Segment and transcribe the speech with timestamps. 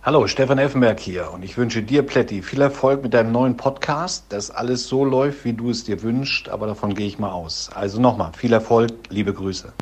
[0.00, 4.32] Hallo, Stefan Effenberg hier und ich wünsche dir, Pletti, viel Erfolg mit deinem neuen Podcast,
[4.32, 7.68] dass alles so läuft, wie du es dir wünschst, aber davon gehe ich mal aus.
[7.74, 9.72] Also nochmal, viel Erfolg, liebe Grüße.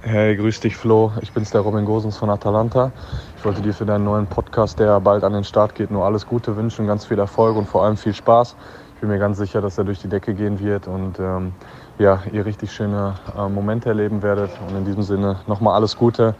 [0.00, 2.92] Hey, grüß dich Flo, ich bin's der Robin Gosens von Atalanta.
[3.36, 6.26] Ich wollte dir für deinen neuen Podcast, der bald an den Start geht, nur alles
[6.26, 8.56] Gute wünschen, ganz viel Erfolg und vor allem viel Spaß.
[8.94, 11.52] Ich bin mir ganz sicher, dass er durch die Decke gehen wird und ähm,
[11.98, 14.50] ja, ihr richtig schöne äh, Momente erleben werdet.
[14.66, 16.34] Und in diesem Sinne nochmal alles Gute.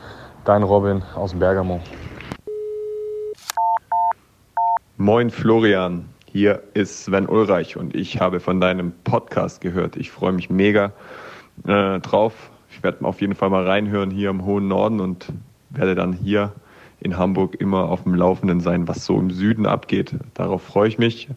[0.44, 1.80] Dein Robin aus Bergamo.
[4.96, 9.96] Moin Florian, hier ist Sven Ulreich und ich habe von deinem Podcast gehört.
[9.96, 10.92] Ich freue mich mega
[11.64, 12.50] äh, drauf.
[12.70, 15.28] Ich werde auf jeden Fall mal reinhören hier im hohen Norden und
[15.70, 16.52] werde dann hier
[16.98, 20.16] in Hamburg immer auf dem Laufenden sein, was so im Süden abgeht.
[20.34, 21.28] Darauf freue ich mich.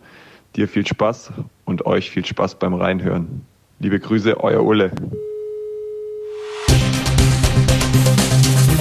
[0.56, 1.32] Dir viel Spaß
[1.66, 3.46] und euch viel Spaß beim Reinhören.
[3.78, 4.92] Liebe Grüße, euer Ulle.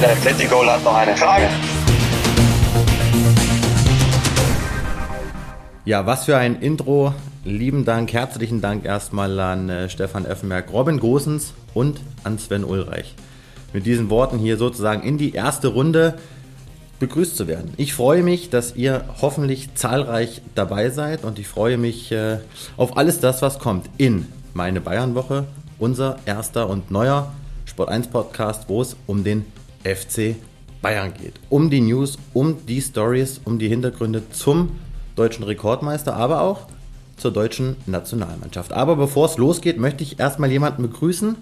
[0.04, 1.48] Der Atletico hat noch eine Frage.
[5.86, 7.14] Ja, was für ein Intro.
[7.42, 13.14] Lieben Dank, herzlichen Dank erstmal an äh, Stefan Effenberg, Robin Gosens und an Sven Ulreich.
[13.72, 16.18] Mit diesen Worten hier sozusagen in die erste Runde
[17.00, 17.72] begrüßt zu werden.
[17.78, 22.40] Ich freue mich, dass ihr hoffentlich zahlreich dabei seid und ich freue mich äh,
[22.76, 25.46] auf alles das, was kommt in meine Bayernwoche,
[25.78, 27.32] unser erster und neuer
[27.64, 29.46] Sport 1 Podcast, wo es um den
[29.84, 30.36] FC
[30.82, 31.34] Bayern geht.
[31.48, 34.72] Um die News, um die Stories, um die Hintergründe zum
[35.16, 36.66] deutschen Rekordmeister, aber auch
[37.16, 38.72] zur deutschen Nationalmannschaft.
[38.72, 41.36] Aber bevor es losgeht, möchte ich erstmal jemanden begrüßen,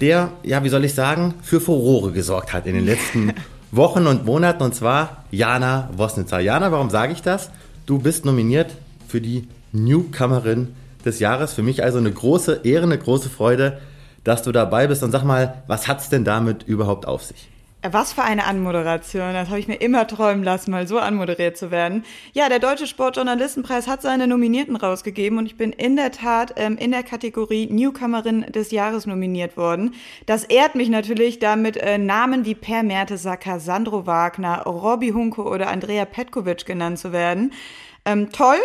[0.00, 3.32] der, ja, wie soll ich sagen, für Furore gesorgt hat in den letzten
[3.70, 6.40] Wochen und Monaten, und zwar Jana Wosnitzer.
[6.40, 7.50] Jana, warum sage ich das?
[7.84, 8.74] Du bist nominiert
[9.06, 10.74] für die Newcomerin
[11.04, 11.52] des Jahres.
[11.52, 13.78] Für mich also eine große Ehre, eine große Freude,
[14.24, 15.02] dass du dabei bist.
[15.02, 17.48] Und sag mal, was hat es denn damit überhaupt auf sich?
[17.92, 19.32] Was für eine Anmoderation.
[19.32, 22.04] Das habe ich mir immer träumen lassen, mal so anmoderiert zu werden.
[22.32, 26.76] Ja, der Deutsche Sportjournalistenpreis hat seine Nominierten rausgegeben und ich bin in der Tat ähm,
[26.78, 29.94] in der Kategorie Newcomerin des Jahres nominiert worden.
[30.26, 35.68] Das ehrt mich natürlich, damit äh, Namen wie Per Mertesacker, Sandro Wagner, Robbie Hunke oder
[35.68, 37.52] Andrea Petkovic genannt zu werden.
[38.04, 38.58] Ähm, toll,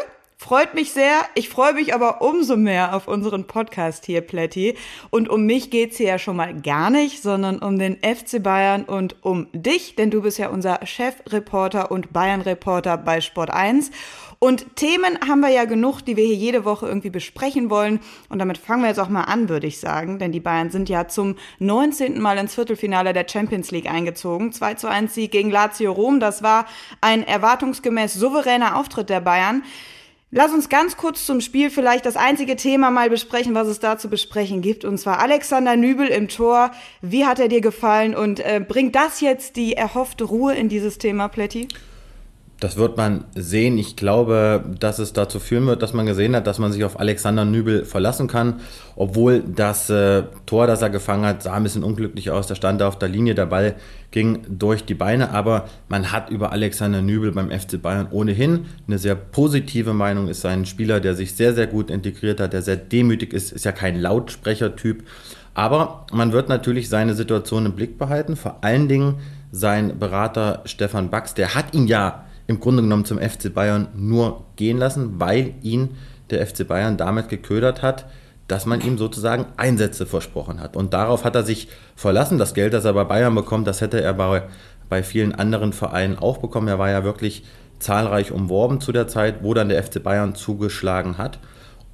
[0.44, 1.20] Freut mich sehr.
[1.36, 4.76] Ich freue mich aber umso mehr auf unseren Podcast hier, Plätti.
[5.12, 8.84] Und um mich geht's hier ja schon mal gar nicht, sondern um den FC Bayern
[8.84, 13.92] und um dich, denn du bist ja unser Chefreporter und Bayern-Reporter bei Sport 1.
[14.40, 18.00] Und Themen haben wir ja genug, die wir hier jede Woche irgendwie besprechen wollen.
[18.28, 20.18] Und damit fangen wir jetzt auch mal an, würde ich sagen.
[20.18, 22.20] Denn die Bayern sind ja zum 19.
[22.20, 24.52] Mal ins Viertelfinale der Champions League eingezogen.
[24.52, 26.20] 2 zu 1 Sieg gegen Lazio Rom.
[26.20, 26.66] Das war
[27.00, 29.62] ein erwartungsgemäß souveräner Auftritt der Bayern.
[30.34, 33.98] Lass uns ganz kurz zum Spiel vielleicht das einzige Thema mal besprechen, was es da
[33.98, 34.86] zu besprechen gibt.
[34.86, 36.72] Und zwar Alexander Nübel im Tor.
[37.02, 40.98] Wie hat er dir gefallen und äh, bringt das jetzt die erhoffte Ruhe in dieses
[40.98, 41.68] Thema, Pletti?
[42.62, 43.80] Das wird man sehen.
[43.80, 47.00] Ich glaube, dass es dazu führen wird, dass man gesehen hat, dass man sich auf
[47.00, 48.60] Alexander Nübel verlassen kann.
[48.96, 52.46] Obwohl das äh, Tor, das er gefangen hat, sah ein bisschen unglücklich aus.
[52.46, 53.74] Da stand er auf der Linie, der Ball
[54.12, 55.32] ging durch die Beine.
[55.32, 60.28] Aber man hat über Alexander Nübel beim FC Bayern ohnehin eine sehr positive Meinung.
[60.28, 63.52] Ist ein Spieler, der sich sehr, sehr gut integriert hat, der sehr demütig ist.
[63.52, 65.04] Ist ja kein Lautsprechertyp.
[65.56, 68.36] Aber man wird natürlich seine Situation im Blick behalten.
[68.36, 69.16] Vor allen Dingen
[69.52, 74.46] sein Berater Stefan Bax, der hat ihn ja im Grunde genommen zum FC Bayern nur
[74.56, 75.90] gehen lassen, weil ihn
[76.30, 78.06] der FC Bayern damit geködert hat,
[78.48, 80.76] dass man ihm sozusagen Einsätze versprochen hat.
[80.76, 82.38] Und darauf hat er sich verlassen.
[82.38, 84.44] Das Geld, das er bei Bayern bekommt, das hätte er bei,
[84.90, 86.68] bei vielen anderen Vereinen auch bekommen.
[86.68, 87.46] Er war ja wirklich
[87.80, 91.40] zahlreich umworben zu der Zeit, wo dann der FC Bayern zugeschlagen hat.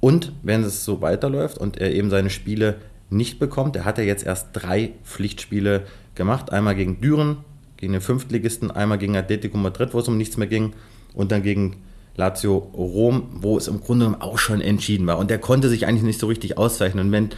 [0.00, 2.76] Und wenn es so weiterläuft und er eben seine Spiele
[3.10, 5.84] nicht bekommt, er hat ja jetzt erst drei Pflichtspiele
[6.14, 6.52] gemacht.
[6.52, 7.38] Einmal gegen Düren,
[7.78, 10.74] gegen den Fünftligisten, einmal gegen Atletico Madrid, wo es um nichts mehr ging,
[11.14, 11.76] und dann gegen
[12.16, 15.18] Lazio Rom, wo es im Grunde genommen auch schon entschieden war.
[15.18, 17.06] Und der konnte sich eigentlich nicht so richtig auszeichnen.
[17.06, 17.30] Und wenn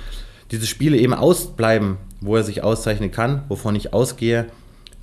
[0.51, 4.47] diese Spiele eben ausbleiben, wo er sich auszeichnen kann, wovon ich ausgehe,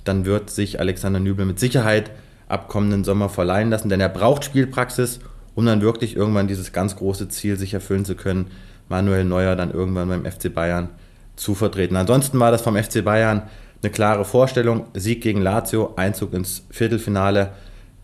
[0.04, 2.10] dann wird sich Alexander Nübel mit Sicherheit
[2.48, 5.20] ab kommenden Sommer verleihen lassen, denn er braucht Spielpraxis,
[5.54, 8.46] um dann wirklich irgendwann dieses ganz große Ziel sich erfüllen zu können,
[8.88, 10.88] Manuel Neuer dann irgendwann beim FC Bayern
[11.36, 11.96] zu vertreten.
[11.96, 13.42] Ansonsten war das vom FC Bayern
[13.82, 14.86] eine klare Vorstellung.
[14.94, 17.50] Sieg gegen Lazio, Einzug ins Viertelfinale.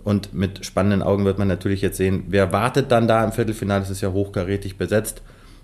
[0.04, 3.82] Und mit spannenden Augen wird man natürlich jetzt sehen, wer wartet dann da im Viertelfinale.
[3.82, 5.22] Es ist ja hochkarätig besetzt.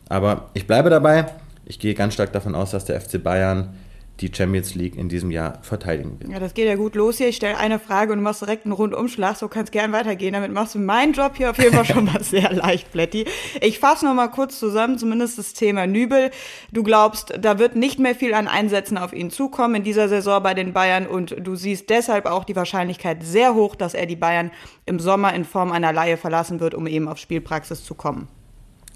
[0.08, 1.26] Aber ich bleibe dabei.
[1.64, 3.74] Ich gehe ganz stark davon aus, dass der FC Bayern
[4.20, 6.30] die Champions League in diesem Jahr verteidigen wird.
[6.30, 7.28] Ja, das geht ja gut los hier.
[7.28, 9.36] Ich stelle eine Frage und du machst direkt einen Rundumschlag.
[9.36, 10.34] So kannst gern weitergehen.
[10.34, 13.24] Damit machst du meinen Job hier auf jeden Fall schon mal sehr leicht, Plätti.
[13.60, 16.30] Ich fasse noch mal kurz zusammen, zumindest das Thema Nübel.
[16.70, 20.42] Du glaubst, da wird nicht mehr viel an Einsätzen auf ihn zukommen in dieser Saison
[20.42, 24.16] bei den Bayern und du siehst deshalb auch die Wahrscheinlichkeit sehr hoch, dass er die
[24.16, 24.50] Bayern
[24.86, 28.28] im Sommer in Form einer Laie verlassen wird, um eben auf Spielpraxis zu kommen.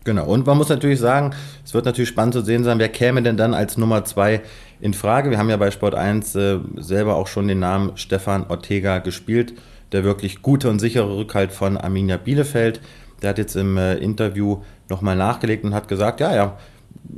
[0.05, 1.35] Genau, und man muss natürlich sagen,
[1.65, 4.43] es wird natürlich spannend zu sehen sein, wer käme denn dann als Nummer zwei
[4.81, 5.31] in Frage.
[5.31, 9.55] Wir haben ja bei Sport 1 äh, selber auch schon den Namen Stefan Ortega gespielt,
[9.93, 12.83] der wirklich gute und sichere Rückhalt von Arminia Bielefeld.
[13.23, 14.59] Der hat jetzt im äh, Interview
[14.91, 16.59] nochmal nachgelegt und hat gesagt, ja, ja,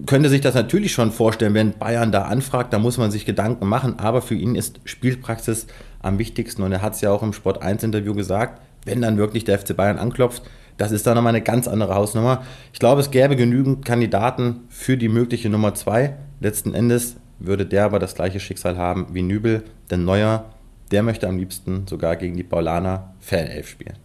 [0.07, 3.67] könnte sich das natürlich schon vorstellen, wenn Bayern da anfragt, da muss man sich Gedanken
[3.67, 5.67] machen, aber für ihn ist Spielpraxis
[6.03, 9.19] am wichtigsten und er hat es ja auch im Sport 1 Interview gesagt, wenn dann
[9.19, 10.43] wirklich der FC Bayern anklopft,
[10.77, 12.45] das ist dann nochmal eine ganz andere Hausnummer.
[12.73, 16.17] Ich glaube, es gäbe genügend Kandidaten für die mögliche Nummer zwei.
[16.41, 20.47] Letzten Endes würde der aber das gleiche Schicksal haben wie Nübel, denn Neuer,
[20.91, 23.97] der möchte am liebsten sogar gegen die Paulaner Fanelf spielen.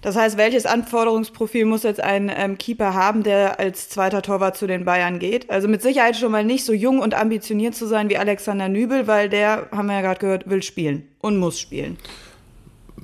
[0.00, 4.66] Das heißt, welches Anforderungsprofil muss jetzt ein ähm, Keeper haben, der als zweiter Torwart zu
[4.66, 5.50] den Bayern geht?
[5.50, 9.06] Also mit Sicherheit schon mal nicht so jung und ambitioniert zu sein wie Alexander Nübel,
[9.06, 11.98] weil der, haben wir ja gerade gehört, will spielen und muss spielen.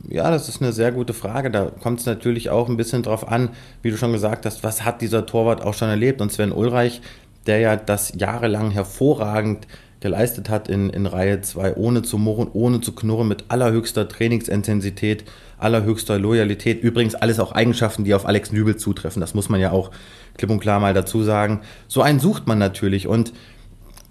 [0.08, 1.50] Ja, das ist eine sehr gute Frage.
[1.50, 3.50] Da kommt es natürlich auch ein bisschen drauf an,
[3.82, 6.20] wie du schon gesagt hast, was hat dieser Torwart auch schon erlebt?
[6.20, 7.00] Und Sven Ulreich,
[7.46, 9.66] der ja das jahrelang hervorragend
[10.00, 15.24] geleistet hat in, in Reihe 2, ohne zu murren, ohne zu knurren, mit allerhöchster Trainingsintensität,
[15.58, 16.82] allerhöchster Loyalität.
[16.82, 19.20] Übrigens alles auch Eigenschaften, die auf Alex Nübel zutreffen.
[19.20, 19.90] Das muss man ja auch
[20.36, 21.60] klipp und klar mal dazu sagen.
[21.88, 23.32] So einen sucht man natürlich und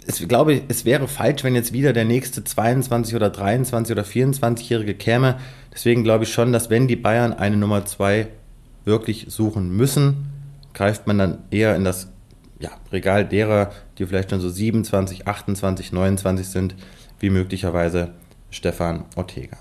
[0.08, 4.96] ich glaube, es wäre falsch, wenn jetzt wieder der nächste 22 oder 23 oder 24-Jährige
[4.96, 5.38] käme.
[5.74, 8.28] Deswegen glaube ich schon, dass wenn die Bayern eine Nummer 2
[8.86, 10.28] wirklich suchen müssen,
[10.74, 12.10] greift man dann eher in das
[12.60, 16.76] ja, Regal derer, die vielleicht schon so 27, 28, 29 sind,
[17.20, 18.14] wie möglicherweise
[18.50, 19.58] Stefan Ortega.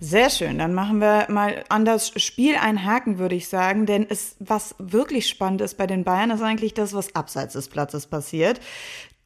[0.00, 4.06] Sehr schön, dann machen wir mal an das Spiel einen Haken, würde ich sagen, denn
[4.08, 8.06] es, was wirklich spannend ist bei den Bayern, ist eigentlich das, was abseits des Platzes
[8.06, 8.60] passiert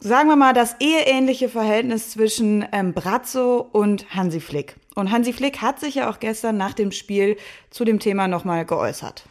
[0.02, 4.76] sagen wir mal, das eheähnliche Verhältnis zwischen ähm, Brazzo und Hansi Flick.
[4.94, 7.37] Und Hansi Flick hat sich ja auch gestern nach dem Spiel
[7.70, 9.25] zu dem Thema nochmal geäußert.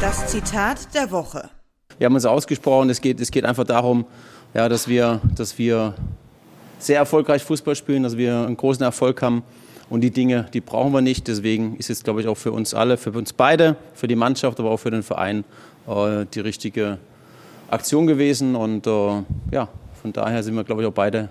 [0.00, 1.50] Das Zitat der Woche.
[1.98, 4.04] Wir haben uns ausgesprochen, es geht, es geht einfach darum,
[4.54, 5.94] ja, dass, wir, dass wir
[6.78, 9.44] sehr erfolgreich Fußball spielen, dass wir einen großen Erfolg haben.
[9.88, 11.28] Und die Dinge, die brauchen wir nicht.
[11.28, 14.58] Deswegen ist es, glaube ich, auch für uns alle, für uns beide, für die Mannschaft,
[14.58, 15.44] aber auch für den Verein
[15.86, 16.98] äh, die richtige
[17.70, 19.68] Aktion gewesen und äh, ja,
[20.00, 21.28] von daher sind wir, glaube ich, auch beide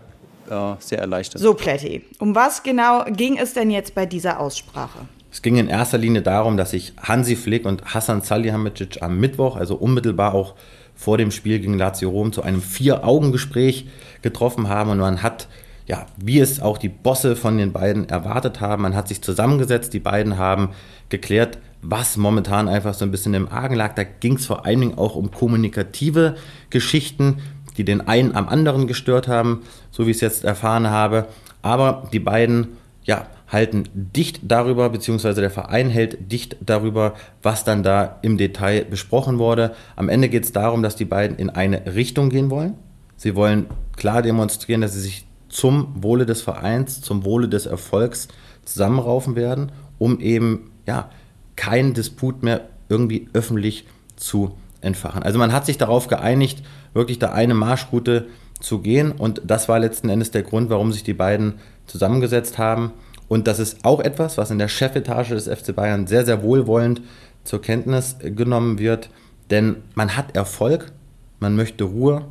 [0.50, 1.42] äh, sehr erleichtert.
[1.42, 5.00] So, Plätti, um was genau ging es denn jetzt bei dieser Aussprache?
[5.32, 9.58] Es ging in erster Linie darum, dass sich Hansi Flick und Hassan Salihamidzic am Mittwoch,
[9.58, 10.56] also unmittelbar auch
[10.96, 13.88] vor dem Spiel gegen Lazio Rom, zu einem Vier-Augen-Gespräch
[14.22, 15.48] getroffen haben und man hat
[15.88, 18.82] ja, wie es auch die Bosse von den beiden erwartet haben.
[18.82, 20.70] Man hat sich zusammengesetzt, die beiden haben
[21.10, 23.94] geklärt, was momentan einfach so ein bisschen im Argen lag.
[23.96, 26.36] Da ging es vor allen Dingen auch um kommunikative
[26.70, 27.38] Geschichten,
[27.78, 31.28] die den einen am anderen gestört haben, so wie ich es jetzt erfahren habe.
[31.62, 37.14] Aber die beiden ja, halten dicht darüber, beziehungsweise der Verein hält dicht darüber,
[37.44, 39.76] was dann da im Detail besprochen wurde.
[39.96, 42.76] Am Ende geht es darum, dass die beiden in eine Richtung gehen wollen.
[43.18, 48.28] Sie wollen klar demonstrieren, dass sie sich zum Wohle des Vereins, zum Wohle des Erfolgs
[48.66, 51.10] zusammenraufen werden, um eben ja,
[51.56, 53.86] keinen Disput mehr irgendwie öffentlich
[54.16, 55.24] zu entfachen.
[55.24, 58.28] Also man hat sich darauf geeinigt, wirklich da eine Marschroute
[58.60, 61.56] zu gehen und das war letzten Endes der Grund, warum sich die beiden
[61.88, 62.94] zusammengesetzt haben.
[63.28, 67.02] Und das ist auch etwas, was in der Chefetage des FC Bayern sehr, sehr wohlwollend
[67.44, 69.10] zur Kenntnis genommen wird,
[69.50, 70.92] denn man hat Erfolg,
[71.40, 72.26] man möchte Ruhe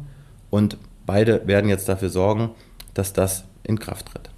[0.50, 0.76] und
[1.07, 2.50] beide werden jetzt dafür sorgen,
[2.95, 4.34] dass das in Kraft tritt.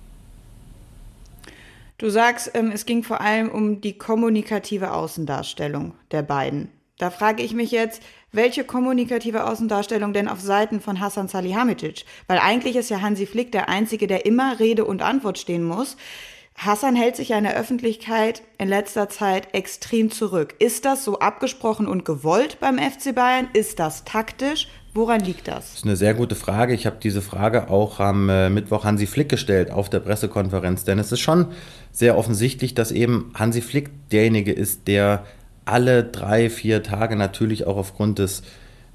[1.99, 6.71] Du sagst, ähm, es ging vor allem um die kommunikative Außendarstellung der beiden.
[6.99, 12.05] Da frage ich mich jetzt, welche kommunikative Außendarstellung denn auf Seiten von Hassan Salihamidzic?
[12.27, 15.97] Weil eigentlich ist ja Hansi Flick der Einzige, der immer Rede und Antwort stehen muss.
[16.55, 20.55] Hassan hält sich ja in der Öffentlichkeit in letzter Zeit extrem zurück.
[20.59, 23.49] Ist das so abgesprochen und gewollt beim FC Bayern?
[23.53, 24.69] Ist das taktisch?
[24.97, 25.57] Woran liegt das?
[25.57, 26.73] Das ist eine sehr gute Frage.
[26.73, 30.85] Ich habe diese Frage auch am äh, Mittwoch Hansi Flick gestellt auf der Pressekonferenz.
[30.85, 31.49] Denn es ist schon
[31.93, 35.27] sehr offensichtlich, dass eben Hansi Flick derjenige ist, der
[35.67, 38.43] alle drei, vier Tage natürlich auch aufgrund des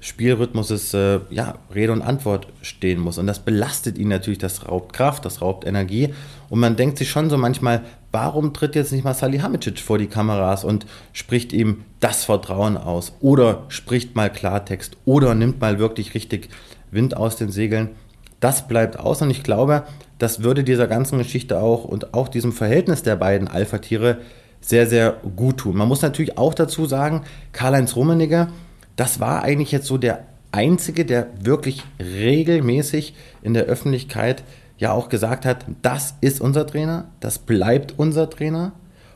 [0.00, 3.18] Spielrhythmus äh, ja, Rede und Antwort stehen muss.
[3.18, 6.12] Und das belastet ihn natürlich, das raubt Kraft, das raubt Energie.
[6.50, 7.82] Und man denkt sich schon so manchmal,
[8.12, 13.14] warum tritt jetzt nicht mal Salihamidzic vor die Kameras und spricht ihm das Vertrauen aus?
[13.20, 16.50] Oder spricht mal Klartext oder nimmt mal wirklich richtig
[16.90, 17.90] Wind aus den Segeln?
[18.38, 19.84] Das bleibt aus und ich glaube,
[20.18, 24.18] das würde dieser ganzen Geschichte auch und auch diesem Verhältnis der beiden Alpha-Tiere
[24.60, 25.76] sehr, sehr gut tun.
[25.76, 28.48] Man muss natürlich auch dazu sagen, Karl-Heinz Rummenigge,
[28.96, 34.44] das war eigentlich jetzt so der Einzige, der wirklich regelmäßig in der Öffentlichkeit
[34.82, 38.72] ja auch gesagt hat, das ist unser Trainer, das bleibt unser Trainer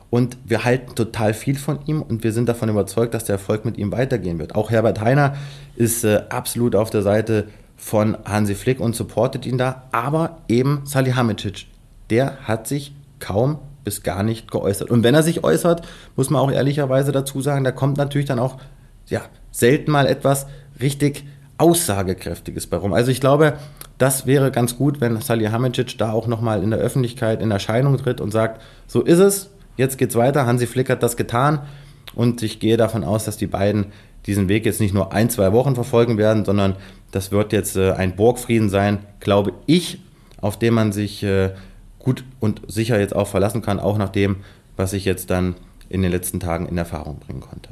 [0.09, 3.65] und wir halten total viel von ihm und wir sind davon überzeugt, dass der Erfolg
[3.65, 4.55] mit ihm weitergehen wird.
[4.55, 5.35] Auch Herbert Heiner
[5.75, 10.83] ist äh, absolut auf der Seite von Hansi Flick und supportet ihn da, aber eben
[10.85, 11.67] Salihamidzic,
[12.09, 14.89] der hat sich kaum bis gar nicht geäußert.
[14.89, 18.39] Und wenn er sich äußert, muss man auch ehrlicherweise dazu sagen, da kommt natürlich dann
[18.39, 18.55] auch
[19.07, 19.21] ja,
[19.51, 20.47] selten mal etwas
[20.79, 21.25] richtig
[21.57, 22.93] Aussagekräftiges bei rum.
[22.93, 23.57] Also ich glaube,
[23.97, 28.21] das wäre ganz gut, wenn Salihamidzic da auch nochmal in der Öffentlichkeit in Erscheinung tritt
[28.21, 31.61] und sagt, so ist es, jetzt geht's weiter, Hansi Flick hat das getan
[32.15, 33.87] und ich gehe davon aus, dass die beiden
[34.25, 36.75] diesen Weg jetzt nicht nur ein, zwei Wochen verfolgen werden, sondern
[37.11, 40.01] das wird jetzt äh, ein Burgfrieden sein, glaube ich,
[40.41, 41.51] auf den man sich äh,
[41.97, 44.37] gut und sicher jetzt auch verlassen kann, auch nach dem,
[44.75, 45.55] was ich jetzt dann
[45.89, 47.69] in den letzten Tagen in Erfahrung bringen konnte.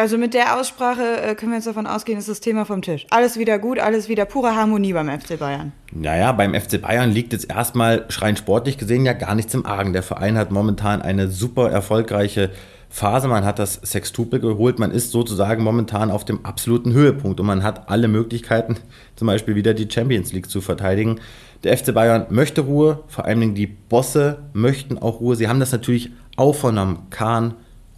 [0.00, 3.06] Also mit der Aussprache äh, können wir jetzt davon ausgehen, ist das Thema vom Tisch.
[3.10, 5.72] Alles wieder gut, alles wieder pure Harmonie beim FC Bayern.
[5.92, 9.92] Naja, beim FC Bayern liegt jetzt erstmal schrein sportlich gesehen ja gar nichts im Argen.
[9.92, 12.48] Der Verein hat momentan eine super erfolgreiche
[12.88, 13.28] Phase.
[13.28, 14.78] Man hat das Sextuple geholt.
[14.78, 18.76] Man ist sozusagen momentan auf dem absoluten Höhepunkt und man hat alle Möglichkeiten,
[19.16, 21.20] zum Beispiel wieder die Champions League zu verteidigen.
[21.62, 25.36] Der FC Bayern möchte Ruhe, vor allem die Bosse möchten auch Ruhe.
[25.36, 27.00] Sie haben das natürlich auch vernommen.
[27.10, 27.52] Kahn,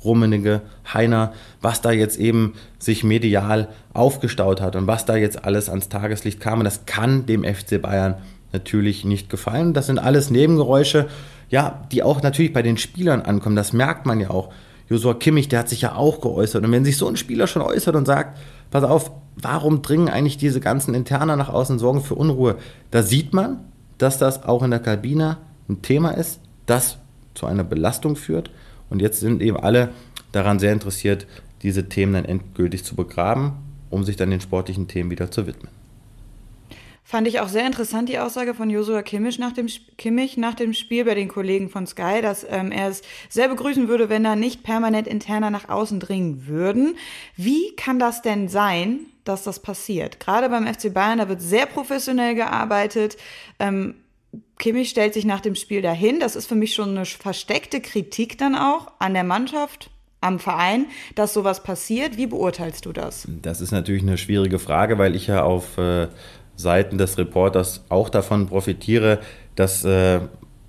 [0.05, 5.69] Rummenigge, Heiner, was da jetzt eben sich medial aufgestaut hat und was da jetzt alles
[5.69, 6.61] ans Tageslicht kam.
[6.61, 8.17] Und das kann dem FC Bayern
[8.53, 9.73] natürlich nicht gefallen.
[9.73, 11.09] Das sind alles Nebengeräusche,
[11.49, 13.57] ja, die auch natürlich bei den Spielern ankommen.
[13.57, 14.53] Das merkt man ja auch.
[14.89, 16.65] Josua Kimmich, der hat sich ja auch geäußert.
[16.65, 18.39] Und wenn sich so ein Spieler schon äußert und sagt,
[18.71, 22.57] pass auf, warum dringen eigentlich diese ganzen Interner nach außen, sorgen für Unruhe?
[22.91, 23.61] Da sieht man,
[23.99, 26.99] dass das auch in der Kabine ein Thema ist, das
[27.35, 28.51] zu einer Belastung führt.
[28.93, 29.95] Und jetzt sind eben alle
[30.33, 31.27] daran sehr interessiert,
[31.63, 33.53] diese Themen dann endgültig zu begraben,
[33.89, 35.73] um sich dann den sportlichen Themen wieder zu widmen.
[37.03, 40.75] Fand ich auch sehr interessant die Aussage von Josua Kimmich nach dem, Kimmich nach dem
[40.75, 44.37] Spiel bei den Kollegen von Sky, dass ähm, er es sehr begrüßen würde, wenn da
[44.37, 46.97] nicht permanent interner nach außen dringen würden.
[47.37, 50.21] Wie kann das denn sein, dass das passiert?
[50.21, 53.17] Gerade beim FC Bayern, da wird sehr professionell gearbeitet.
[53.59, 53.95] Ähm,
[54.59, 56.21] Kimmich stellt sich nach dem Spiel dahin.
[56.21, 60.87] Das ist für mich schon eine versteckte Kritik dann auch an der Mannschaft, am Verein,
[61.15, 62.17] dass sowas passiert.
[62.17, 63.27] Wie beurteilst du das?
[63.43, 66.09] Das ist natürlich eine schwierige Frage, weil ich ja auf äh,
[66.55, 69.21] Seiten des Reporters auch davon profitiere,
[69.57, 70.21] dass äh,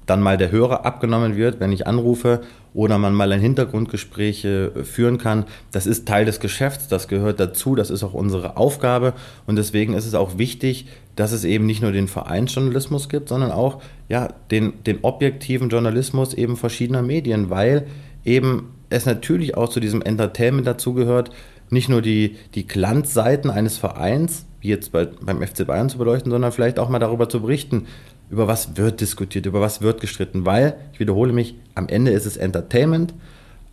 [0.06, 2.42] dann mal der Hörer abgenommen wird, wenn ich anrufe
[2.74, 5.46] oder man mal ein Hintergrundgespräch äh, führen kann.
[5.72, 9.14] Das ist Teil des Geschäfts, das gehört dazu, das ist auch unsere Aufgabe
[9.46, 13.52] und deswegen ist es auch wichtig, dass es eben nicht nur den Vereinsjournalismus gibt, sondern
[13.52, 17.88] auch ja, den, den objektiven Journalismus eben verschiedener Medien, weil
[18.26, 21.32] eben es natürlich auch zu diesem Entertainment dazugehört,
[21.70, 26.32] nicht nur die, die Glanzseiten eines Vereins, wie jetzt bei, beim FC Bayern zu beleuchten,
[26.32, 27.88] sondern vielleicht auch mal darüber zu berichten,
[28.34, 32.25] über was wird diskutiert, über was wird gestritten, weil, ich wiederhole mich, am Ende ist
[32.25, 33.13] es Entertainment,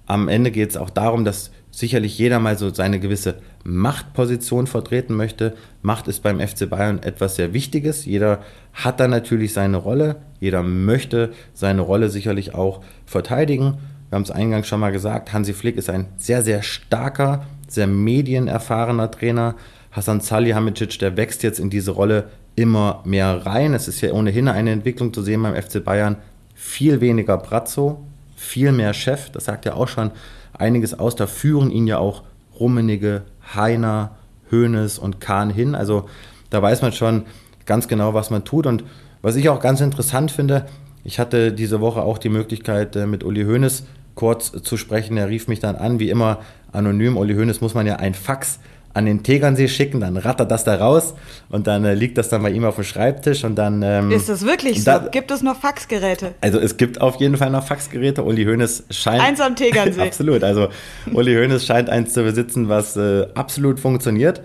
[0.07, 5.15] am Ende geht es auch darum, dass sicherlich jeder mal so seine gewisse Machtposition vertreten
[5.15, 5.55] möchte.
[5.81, 8.05] Macht ist beim FC Bayern etwas sehr Wichtiges.
[8.05, 8.41] Jeder
[8.75, 10.17] hat da natürlich seine Rolle.
[10.41, 13.79] Jeder möchte seine Rolle sicherlich auch verteidigen.
[14.09, 17.87] Wir haben es eingangs schon mal gesagt, Hansi Flick ist ein sehr, sehr starker, sehr
[17.87, 19.55] medienerfahrener Trainer.
[19.93, 22.29] Hassan Salihamidzic, der wächst jetzt in diese Rolle
[22.61, 23.75] immer mehr rein.
[23.75, 26.17] Es ist ja ohnehin eine Entwicklung zu sehen beim FC Bayern.
[26.55, 28.05] Viel weniger Brazzo,
[28.37, 29.31] viel mehr Chef.
[29.31, 30.11] Das sagt ja auch schon
[30.53, 31.17] einiges aus.
[31.17, 32.23] Da führen ihn ja auch
[32.59, 33.23] Rummenige,
[33.55, 34.17] Heiner,
[34.51, 35.75] Hoeneß und Kahn hin.
[35.75, 36.09] Also
[36.51, 37.25] da weiß man schon
[37.67, 38.67] ganz genau, was man tut.
[38.67, 38.85] Und
[39.23, 40.67] was ich auch ganz interessant finde,
[41.03, 45.17] ich hatte diese Woche auch die Möglichkeit, äh, mit Uli Hoeneß kurz zu sprechen.
[45.17, 46.41] Er rief mich dann an, wie immer
[46.73, 47.17] anonym.
[47.17, 48.61] Uli Hoeneß muss man ja ein Fax
[48.93, 51.15] an den Tegernsee schicken, dann rattert das da raus
[51.49, 53.83] und dann äh, liegt das dann bei ihm auf dem Schreibtisch und dann.
[53.83, 54.93] Ähm, ist das wirklich so?
[55.13, 56.35] gibt es noch Faxgeräte?
[56.41, 58.25] Also es gibt auf jeden Fall noch Faxgeräte.
[58.25, 59.23] Uli Hoeneß scheint.
[59.23, 60.01] Eins am Tegernsee.
[60.07, 60.43] absolut.
[60.43, 60.69] Also
[61.13, 64.41] Uli Hoeneß scheint eins zu besitzen, was äh, absolut funktioniert.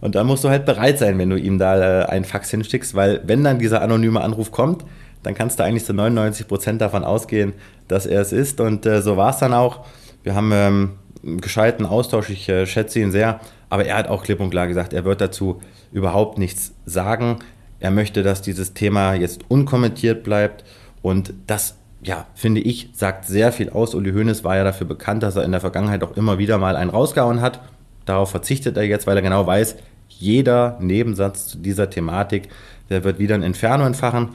[0.00, 2.94] Und da musst du halt bereit sein, wenn du ihm da äh, einen Fax hinschickst,
[2.94, 4.84] weil wenn dann dieser anonyme Anruf kommt,
[5.22, 7.52] dann kannst du eigentlich zu 99 Prozent davon ausgehen,
[7.88, 8.60] dass er es ist.
[8.60, 9.84] Und äh, so war es dann auch.
[10.22, 10.90] Wir haben ähm,
[11.22, 14.92] gescheiten Austausch, ich äh, schätze ihn sehr, aber er hat auch klipp und klar gesagt,
[14.92, 15.60] er wird dazu
[15.92, 17.38] überhaupt nichts sagen.
[17.78, 20.64] Er möchte, dass dieses Thema jetzt unkommentiert bleibt
[21.02, 23.94] und das ja, finde ich, sagt sehr viel aus.
[23.94, 26.76] Uli Hoeneß war ja dafür bekannt, dass er in der Vergangenheit auch immer wieder mal
[26.76, 27.60] einen rausgehauen hat.
[28.06, 29.76] Darauf verzichtet er jetzt, weil er genau weiß,
[30.08, 32.48] jeder Nebensatz zu dieser Thematik,
[32.88, 34.30] der wird wieder ein Inferno entfachen.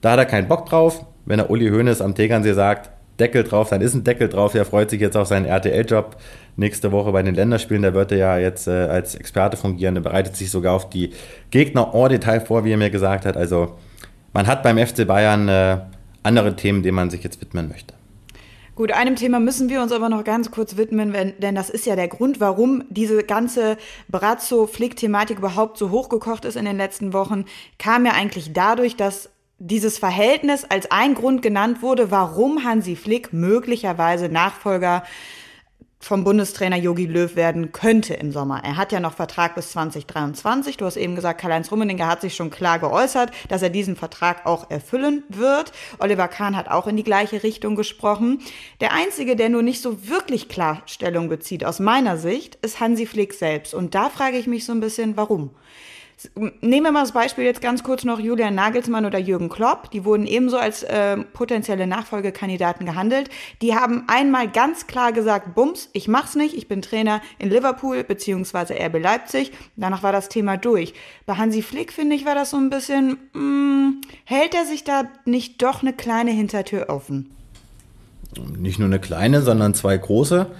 [0.00, 1.06] Da hat er keinen Bock drauf.
[1.24, 4.54] Wenn er Uli Hoeneß am Tegernsee sagt, Deckel drauf, dann ist ein Deckel drauf.
[4.54, 6.16] Er freut sich jetzt auf seinen RTL-Job
[6.56, 7.82] nächste Woche bei den Länderspielen.
[7.82, 9.96] Da wird er ja jetzt äh, als Experte fungieren.
[9.96, 11.10] Er bereitet sich sogar auf die
[11.50, 13.36] Gegner en Detail vor, wie er mir gesagt hat.
[13.36, 13.76] Also
[14.32, 15.78] man hat beim FC Bayern äh,
[16.22, 17.94] andere Themen, denen man sich jetzt widmen möchte.
[18.74, 21.86] Gut, einem Thema müssen wir uns aber noch ganz kurz widmen, wenn, denn das ist
[21.86, 27.46] ja der Grund, warum diese ganze Brazzo-Flick-Thematik überhaupt so hochgekocht ist in den letzten Wochen,
[27.78, 33.32] kam ja eigentlich dadurch, dass dieses Verhältnis als ein Grund genannt wurde, warum Hansi Flick
[33.32, 35.02] möglicherweise Nachfolger
[35.98, 38.62] vom Bundestrainer Jogi Löw werden könnte im Sommer.
[38.62, 40.76] Er hat ja noch Vertrag bis 2023.
[40.76, 44.46] Du hast eben gesagt, Karl-Heinz Rummenigge hat sich schon klar geäußert, dass er diesen Vertrag
[44.46, 45.72] auch erfüllen wird.
[45.98, 48.40] Oliver Kahn hat auch in die gleiche Richtung gesprochen.
[48.80, 53.32] Der Einzige, der nur nicht so wirklich Klarstellung bezieht, aus meiner Sicht, ist Hansi Flick
[53.32, 53.74] selbst.
[53.74, 55.50] Und da frage ich mich so ein bisschen, warum?
[56.62, 59.90] Nehmen wir mal das Beispiel jetzt ganz kurz noch Julian Nagelsmann oder Jürgen Klopp.
[59.90, 63.28] Die wurden ebenso als äh, potenzielle Nachfolgekandidaten gehandelt.
[63.60, 68.02] Die haben einmal ganz klar gesagt, Bums, ich mach's nicht, ich bin Trainer in Liverpool
[68.02, 68.82] bzw.
[68.86, 69.52] RB Leipzig.
[69.76, 70.94] Danach war das Thema durch.
[71.26, 74.84] Bei Hansi Flick, finde ich, war das so ein bisschen, mh, hm, hält er sich
[74.84, 77.30] da nicht doch eine kleine Hintertür offen?
[78.58, 80.50] Nicht nur eine kleine, sondern zwei große.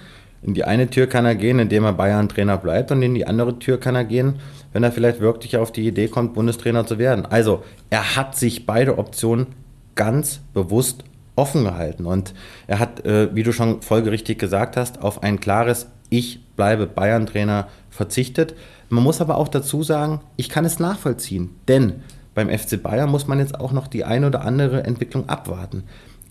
[0.41, 3.59] In die eine Tür kann er gehen, indem er Bayern-Trainer bleibt, und in die andere
[3.59, 4.35] Tür kann er gehen,
[4.71, 7.25] wenn er vielleicht wirklich auf die Idee kommt, Bundestrainer zu werden.
[7.25, 9.47] Also, er hat sich beide Optionen
[9.95, 11.03] ganz bewusst
[11.35, 12.05] offen gehalten.
[12.05, 12.33] Und
[12.67, 17.67] er hat, äh, wie du schon folgerichtig gesagt hast, auf ein klares Ich bleibe Bayern-Trainer
[17.89, 18.55] verzichtet.
[18.89, 22.01] Man muss aber auch dazu sagen, ich kann es nachvollziehen, denn
[22.33, 25.83] beim FC Bayern muss man jetzt auch noch die eine oder andere Entwicklung abwarten.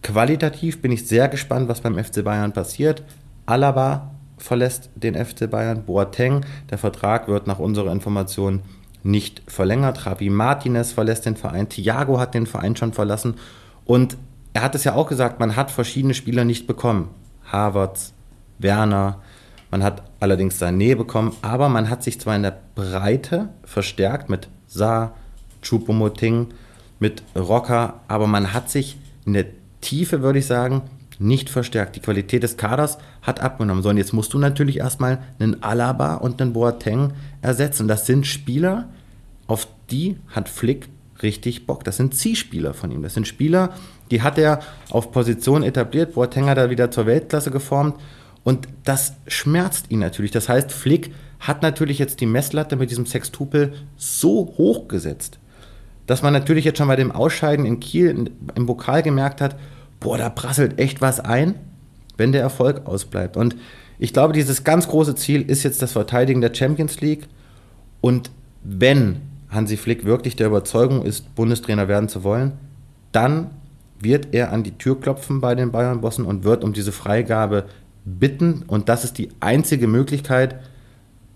[0.02, 3.02] Qualitativ bin ich sehr gespannt, was beim FC Bayern passiert.
[3.46, 8.62] Alaba verlässt den FC Bayern, Boateng, der Vertrag wird nach unserer Information
[9.02, 10.04] nicht verlängert.
[10.04, 13.36] Javi Martinez verlässt den Verein, Thiago hat den Verein schon verlassen.
[13.84, 14.16] Und
[14.52, 17.08] er hat es ja auch gesagt, man hat verschiedene Spieler nicht bekommen.
[17.50, 18.12] Havertz,
[18.58, 19.20] Werner,
[19.70, 24.48] man hat allerdings Sané bekommen, aber man hat sich zwar in der Breite verstärkt mit
[24.66, 25.14] Saar,
[25.62, 26.48] Choupo-Moting,
[26.98, 29.46] mit Rocker, aber man hat sich in der
[29.80, 30.82] Tiefe, würde ich sagen,
[31.18, 31.96] nicht verstärkt.
[31.96, 33.82] Die Qualität des Kaders hat abgenommen.
[33.82, 37.88] So, und jetzt musst du natürlich erstmal einen Alaba und einen Boateng ersetzen.
[37.88, 38.88] Das sind Spieler,
[39.46, 40.88] auf die hat Flick
[41.22, 41.84] richtig Bock.
[41.84, 43.02] Das sind Zielspieler von ihm.
[43.02, 43.70] Das sind Spieler,
[44.10, 46.14] die hat er auf Position etabliert.
[46.14, 47.96] Boateng hat er wieder zur Weltklasse geformt.
[48.44, 50.30] Und das schmerzt ihn natürlich.
[50.30, 55.38] Das heißt, Flick hat natürlich jetzt die Messlatte mit diesem Sextupel so hoch gesetzt,
[56.06, 59.56] dass man natürlich jetzt schon bei dem Ausscheiden in Kiel im Pokal gemerkt hat,
[60.00, 61.54] boah, da prasselt echt was ein,
[62.16, 63.36] wenn der Erfolg ausbleibt.
[63.36, 63.56] Und
[63.98, 67.28] ich glaube, dieses ganz große Ziel ist jetzt das Verteidigen der Champions League.
[68.00, 68.30] Und
[68.62, 72.52] wenn Hansi Flick wirklich der Überzeugung ist, Bundestrainer werden zu wollen,
[73.12, 73.50] dann
[73.98, 77.64] wird er an die Tür klopfen bei den Bayern-Bossen und wird um diese Freigabe
[78.04, 78.64] bitten.
[78.66, 80.56] Und das ist die einzige Möglichkeit,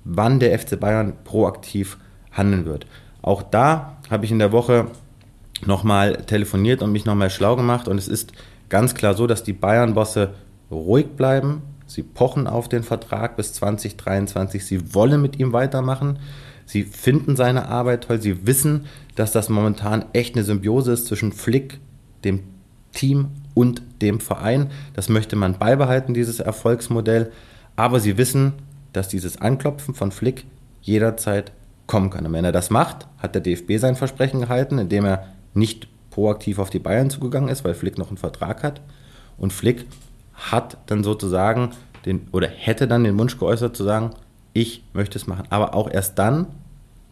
[0.04, 1.98] wann der FC Bayern proaktiv
[2.32, 2.86] handeln wird.
[3.22, 4.86] Auch da habe ich in der Woche
[5.66, 7.88] nochmal telefoniert und mich nochmal schlau gemacht.
[7.88, 8.32] Und es ist
[8.70, 10.30] ganz klar so, dass die Bayern-Bosse
[10.70, 11.62] ruhig bleiben.
[11.86, 14.64] Sie pochen auf den Vertrag bis 2023.
[14.64, 16.18] Sie wollen mit ihm weitermachen.
[16.64, 18.22] Sie finden seine Arbeit toll.
[18.22, 21.80] Sie wissen, dass das momentan echt eine Symbiose ist zwischen Flick,
[22.24, 22.44] dem
[22.92, 24.70] Team und dem Verein.
[24.94, 27.32] Das möchte man beibehalten, dieses Erfolgsmodell.
[27.74, 28.52] Aber sie wissen,
[28.92, 30.46] dass dieses Anklopfen von Flick
[30.80, 31.52] jederzeit
[31.86, 32.24] kommen kann.
[32.24, 36.58] Und wenn er das macht, hat der DFB sein Versprechen gehalten, indem er nicht proaktiv
[36.58, 38.80] auf die Bayern zugegangen ist, weil Flick noch einen Vertrag hat.
[39.38, 39.86] Und Flick
[40.34, 41.70] hat dann sozusagen
[42.04, 44.10] den, oder hätte dann den Wunsch geäußert zu sagen,
[44.52, 45.46] ich möchte es machen.
[45.50, 46.46] Aber auch erst dann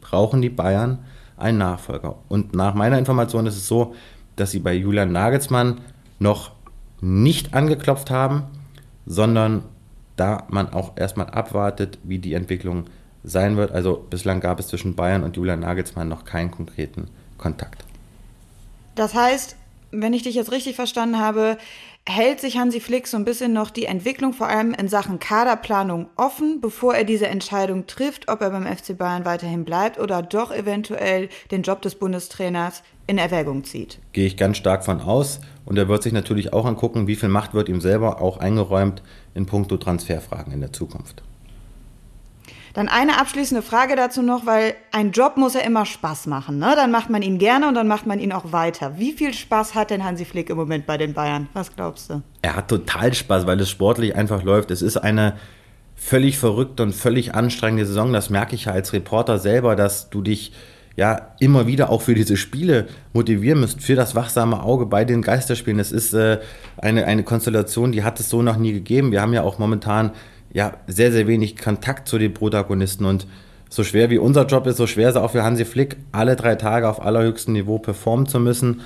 [0.01, 0.99] brauchen die Bayern
[1.37, 2.17] einen Nachfolger.
[2.29, 3.95] Und nach meiner Information ist es so,
[4.37, 5.81] dass sie bei Julian Nagelsmann
[6.19, 6.53] noch
[7.01, 8.45] nicht angeklopft haben,
[9.07, 9.63] sondern
[10.17, 12.85] da man auch erstmal abwartet, wie die Entwicklung
[13.23, 13.71] sein wird.
[13.73, 17.88] Also bislang gab es zwischen Bayern und Julian Nagelsmann noch keinen konkreten Kontakt.
[18.99, 19.55] Das heißt,
[19.93, 21.57] wenn ich dich jetzt richtig verstanden habe,
[22.05, 26.09] hält sich Hansi Flick so ein bisschen noch die Entwicklung vor allem in Sachen Kaderplanung
[26.17, 30.51] offen, bevor er diese Entscheidung trifft, ob er beim FC Bayern weiterhin bleibt oder doch
[30.51, 34.01] eventuell den Job des Bundestrainers in Erwägung zieht.
[34.13, 35.41] Gehe ich ganz stark von aus.
[35.65, 39.05] Und er wird sich natürlich auch angucken, wie viel Macht wird ihm selber auch eingeräumt
[39.35, 41.23] in puncto Transferfragen in der Zukunft.
[42.79, 46.61] Dann eine abschließende Frage dazu noch, weil ein Job muss ja immer Spaß machen.
[46.61, 46.75] Ne?
[46.77, 48.99] Dann macht man ihn gerne und dann macht man ihn auch weiter.
[48.99, 51.49] Wie viel Spaß hat denn Hansi Flick im Moment bei den Bayern?
[51.55, 52.23] Was glaubst du?
[52.41, 54.71] Er hat total Spaß, weil es sportlich einfach läuft.
[54.71, 55.35] Es ist eine
[55.97, 58.13] völlig verrückte und völlig anstrengende Saison.
[58.13, 60.53] Das merke ich ja als Reporter selber, dass du dich
[60.95, 65.23] ja immer wieder auch für diese Spiele motivieren müsst, für das wachsame Auge bei den
[65.23, 65.81] Geisterspielen.
[65.81, 66.39] Es ist äh,
[66.77, 69.11] eine, eine Konstellation, die hat es so noch nie gegeben.
[69.11, 70.13] Wir haben ja auch momentan
[70.53, 73.27] ja, sehr, sehr wenig Kontakt zu den Protagonisten und
[73.71, 76.55] so schwer wie unser Job ist, so schwer ist auch für Hansi Flick, alle drei
[76.55, 78.81] Tage auf allerhöchstem Niveau performen zu müssen.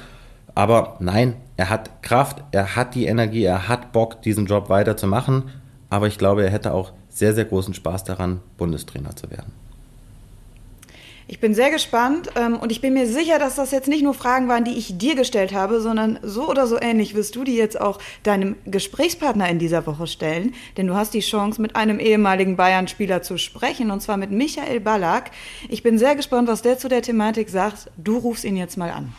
[0.54, 5.44] Aber nein, er hat Kraft, er hat die Energie, er hat Bock, diesen Job weiterzumachen.
[5.88, 9.52] Aber ich glaube, er hätte auch sehr, sehr großen Spaß daran, Bundestrainer zu werden.
[11.32, 14.12] Ich bin sehr gespannt ähm, und ich bin mir sicher, dass das jetzt nicht nur
[14.12, 17.56] Fragen waren, die ich dir gestellt habe, sondern so oder so ähnlich wirst du die
[17.56, 20.52] jetzt auch deinem Gesprächspartner in dieser Woche stellen.
[20.76, 24.80] Denn du hast die Chance, mit einem ehemaligen Bayern-Spieler zu sprechen und zwar mit Michael
[24.80, 25.30] Ballack.
[25.70, 27.90] Ich bin sehr gespannt, was der zu der Thematik sagt.
[27.96, 29.14] Du rufst ihn jetzt mal an.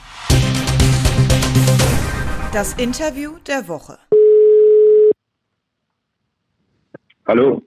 [2.53, 3.97] Das Interview der Woche.
[7.25, 7.63] Hallo.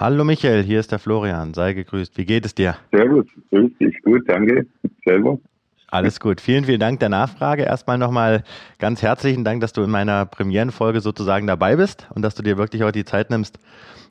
[0.00, 1.54] Hallo Michael, hier ist der Florian.
[1.54, 2.16] Sei gegrüßt.
[2.16, 2.76] Wie geht es dir?
[2.92, 4.00] Servus, grüß dich.
[4.02, 4.64] Gut, danke.
[5.04, 5.40] Selber.
[5.88, 6.40] Alles gut.
[6.40, 7.64] Vielen, vielen Dank der Nachfrage.
[7.64, 8.44] Erstmal nochmal
[8.78, 12.56] ganz herzlichen Dank, dass du in meiner Premierenfolge sozusagen dabei bist und dass du dir
[12.56, 13.58] wirklich auch die Zeit nimmst,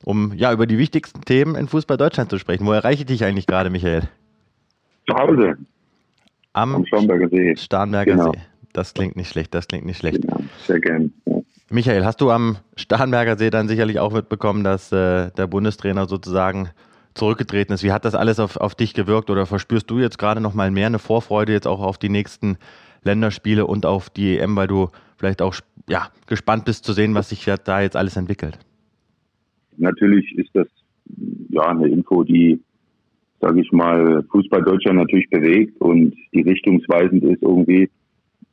[0.04, 2.65] um ja über die wichtigsten Themen in Fußball Deutschland zu sprechen.
[2.65, 4.10] Wo erreiche ich dich eigentlich gerade, Michael?
[5.10, 5.56] Zu Hause.
[6.52, 7.56] Am, Am Starnberger See.
[7.56, 8.32] Starnberger genau.
[8.34, 8.41] See.
[8.73, 10.21] Das klingt nicht schlecht, das klingt nicht schlecht.
[10.21, 11.13] Genau, sehr gern.
[11.28, 11.38] Ja.
[11.69, 16.69] Michael, hast du am Starnberger See dann sicherlich auch mitbekommen, dass äh, der Bundestrainer sozusagen
[17.13, 17.84] zurückgetreten ist?
[17.84, 20.71] Wie hat das alles auf, auf dich gewirkt oder verspürst du jetzt gerade noch mal
[20.71, 22.58] mehr eine Vorfreude jetzt auch auf die nächsten
[23.03, 25.56] Länderspiele und auf die EM, weil du vielleicht auch
[25.89, 28.60] ja, gespannt bist zu sehen, was sich da jetzt alles entwickelt?
[29.75, 30.67] Natürlich ist das
[31.49, 32.62] ja eine Info, die,
[33.41, 37.89] sage ich mal, Fußball Deutschland natürlich bewegt und die richtungsweisend ist irgendwie.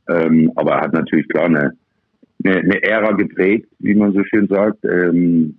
[0.09, 1.73] Ähm, aber er hat natürlich klar eine
[2.45, 4.85] eine, eine Ära geprägt, wie man so schön sagt.
[4.85, 5.57] Ähm,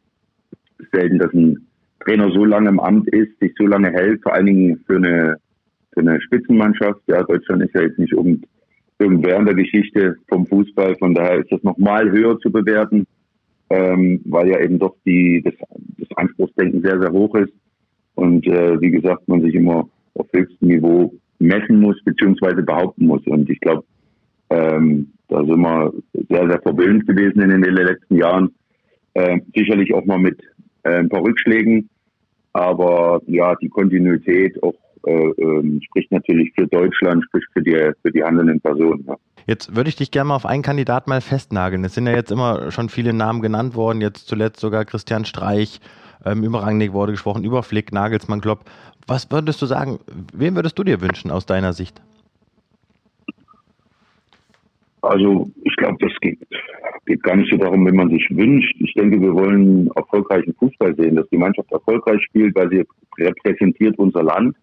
[0.91, 1.67] selten, dass ein
[2.00, 5.38] Trainer so lange im Amt ist, sich so lange hält, vor allen Dingen für eine,
[5.93, 7.02] für eine Spitzenmannschaft.
[7.08, 8.45] Ja, Deutschland ist ja jetzt nicht irgend,
[9.00, 13.06] irgendwer in der Geschichte vom Fußball, von daher ist das nochmal höher zu bewerten,
[13.69, 15.54] ähm, weil ja eben doch die, das,
[15.98, 17.54] das Anspruchsdenken sehr, sehr hoch ist
[18.15, 23.26] und äh, wie gesagt, man sich immer auf höchstem Niveau messen muss, beziehungsweise behaupten muss.
[23.28, 23.84] Und ich glaube,
[24.49, 25.93] ähm, da sind wir
[26.29, 28.53] sehr, sehr verwöhnt gewesen in den letzten Jahren.
[29.13, 30.39] Äh, sicherlich auch mal mit
[30.84, 31.89] äh, ein paar Rückschlägen.
[32.53, 38.12] Aber ja, die Kontinuität auch äh, ähm, spricht natürlich für Deutschland, spricht für die, für
[38.12, 39.03] die handelnden Personen.
[39.08, 39.15] Ja.
[39.47, 41.84] Jetzt würde ich dich gerne mal auf einen Kandidat mal festnageln.
[41.84, 45.79] Es sind ja jetzt immer schon viele Namen genannt worden, jetzt zuletzt sogar Christian Streich,
[46.25, 48.65] ähm, über Rangnick wurde gesprochen, über Flick, Nagelsmann, Klopp.
[49.05, 49.99] Was würdest du sagen,
[50.34, 52.01] wen würdest du dir wünschen aus deiner Sicht?
[55.05, 56.39] Also ich glaube, das geht,
[57.05, 58.75] geht gar nicht so darum, wenn man sich wünscht.
[58.79, 62.83] Ich denke, wir wollen erfolgreichen Fußball sehen, dass die Mannschaft erfolgreich spielt, weil sie
[63.17, 64.55] repräsentiert unser Land,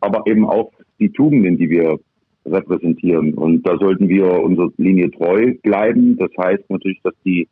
[0.00, 1.98] aber eben auch die Tugenden, die wir
[2.46, 3.34] repräsentieren.
[3.34, 6.16] Und da sollten wir unserer Linie treu bleiben.
[6.16, 7.48] Das heißt natürlich, dass die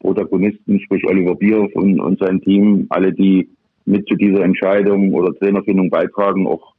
[0.00, 3.48] Protagonisten, sprich Oliver Bierhoff und, und sein Team, alle, die
[3.86, 6.74] mit zu dieser Entscheidung oder Trainerfindung beitragen, auch,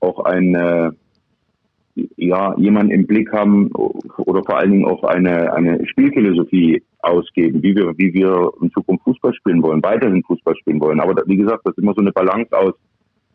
[0.00, 0.90] auch ein, äh,
[2.16, 7.74] ja, jemanden im Blick haben oder vor allen Dingen auch eine, eine Spielphilosophie ausgeben, wie
[7.74, 11.00] wir, wie wir in Zukunft Fußball spielen wollen, weiterhin Fußball spielen wollen.
[11.00, 12.74] Aber wie gesagt, das ist immer so eine Balance aus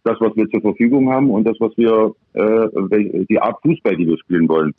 [0.04, 4.08] das, was wir zur Verfügung haben und das, was wir, äh, die Art Fußball, die
[4.08, 4.74] wir spielen wollen.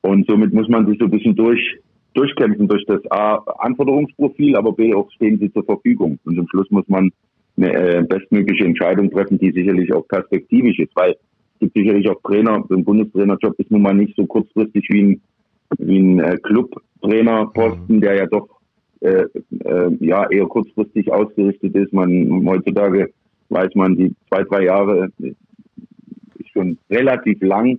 [0.00, 1.78] Und somit muss man sich so ein bisschen durch,
[2.14, 6.18] durchkämpfen durch das A, Anforderungsprofil, aber B, auch stehen sie zur Verfügung.
[6.24, 7.10] Und zum Schluss muss man
[7.56, 11.16] eine äh, bestmögliche Entscheidung treffen, die sicherlich auch perspektivisch ist, weil
[11.62, 12.64] gibt sicherlich auch Trainer.
[12.68, 15.22] So ein Bundestrainerjob ist nun mal nicht so kurzfristig wie ein,
[15.78, 18.48] wie ein äh, Clubtrainerposten, der ja doch
[19.00, 19.24] äh,
[19.64, 21.92] äh, ja eher kurzfristig ausgerichtet ist.
[21.92, 23.12] Man heutzutage
[23.48, 27.78] weiß man, die zwei, drei Jahre ist schon relativ lang.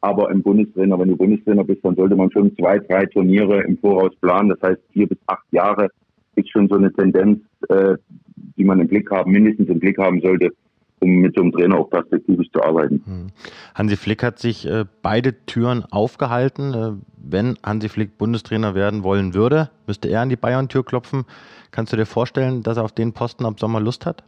[0.00, 3.78] Aber im Bundestrainer, wenn du Bundestrainer bist, dann sollte man schon zwei, drei Turniere im
[3.78, 4.50] Voraus planen.
[4.50, 5.88] Das heißt, vier bis acht Jahre
[6.36, 7.96] ist schon so eine Tendenz, äh,
[8.36, 10.50] die die man im Blick haben, mindestens im Blick haben sollte,
[11.04, 13.02] um mit so einem Trainer auch perspektivisch zu arbeiten.
[13.04, 13.26] Hm.
[13.74, 16.74] Hansi Flick hat sich äh, beide Türen aufgehalten.
[16.74, 21.24] Äh, wenn Hansi Flick Bundestrainer werden wollen würde, müsste er an die Bayern-Tür klopfen.
[21.70, 24.24] Kannst du dir vorstellen, dass er auf den Posten ab Sommer Lust hat?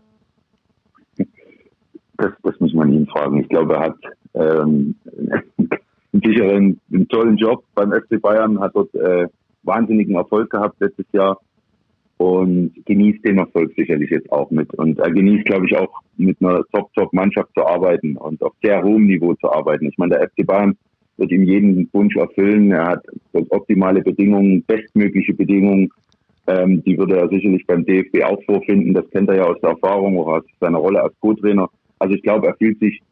[2.18, 3.40] Das, das muss man ihn fragen.
[3.40, 3.96] Ich glaube, er hat
[4.34, 5.42] ähm, einen
[6.24, 9.28] sicheren, einen tollen Job beim FC Bayern, hat dort äh,
[9.62, 11.38] wahnsinnigen Erfolg gehabt letztes Jahr
[12.18, 14.72] und genießt den Erfolg sicherlich jetzt auch mit.
[14.74, 19.06] Und er genießt, glaube ich, auch mit einer Top-Top-Mannschaft zu arbeiten und auf sehr hohem
[19.06, 19.86] Niveau zu arbeiten.
[19.86, 20.76] Ich meine, der FC Bayern
[21.18, 22.72] wird ihm jeden Wunsch erfüllen.
[22.72, 23.04] Er hat
[23.50, 25.90] optimale Bedingungen, bestmögliche Bedingungen.
[26.46, 28.94] Ähm, die würde er sicherlich beim DFB auch vorfinden.
[28.94, 31.68] Das kennt er ja aus der Erfahrung, auch aus seiner Rolle als Co-Trainer.
[31.98, 33.02] Also ich glaube, er fühlt sich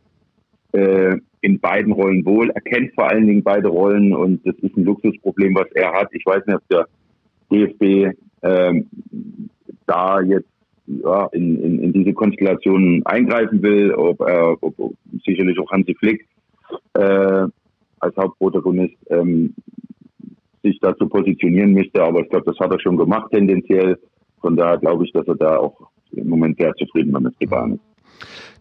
[0.72, 2.50] äh, in beiden Rollen wohl.
[2.50, 6.08] Er kennt vor allen Dingen beide Rollen und das ist ein Luxusproblem, was er hat.
[6.12, 6.86] Ich weiß nicht, ob der
[7.52, 8.16] DFB
[9.86, 10.48] da jetzt
[10.86, 15.94] ja, in, in, in diese Konstellation eingreifen will, ob er ob, ob sicherlich auch Hansi
[15.94, 16.26] Flick
[16.94, 17.46] äh,
[18.00, 19.54] als Hauptprotagonist ähm,
[20.62, 23.98] sich dazu positionieren müsste, aber ich glaube, das hat er schon gemacht tendenziell.
[24.40, 27.72] Von daher glaube ich, dass er da auch im Moment sehr zufrieden mit dem Bahn
[27.74, 27.80] ist.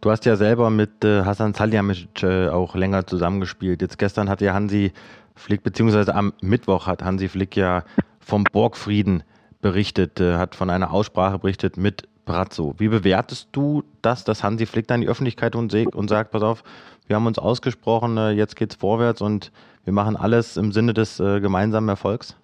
[0.02, 3.82] Du hast ja selber mit äh, Hasan Salihamidzic äh, auch länger zusammengespielt.
[3.82, 4.92] Jetzt gestern hat ja Hansi
[5.36, 7.84] Flick, beziehungsweise am Mittwoch hat Hansi Flick ja
[8.20, 9.24] vom Borgfrieden
[9.64, 12.76] berichtet, äh, hat von einer Aussprache berichtet mit Brazzo.
[12.78, 16.44] Wie bewertest du das, dass Hansi Flick dann in die Öffentlichkeit und, und sagt, pass
[16.44, 16.64] auf,
[17.08, 19.52] wir haben uns ausgesprochen, äh, jetzt geht's vorwärts und
[19.86, 22.38] wir machen alles im Sinne des äh, gemeinsamen Erfolgs?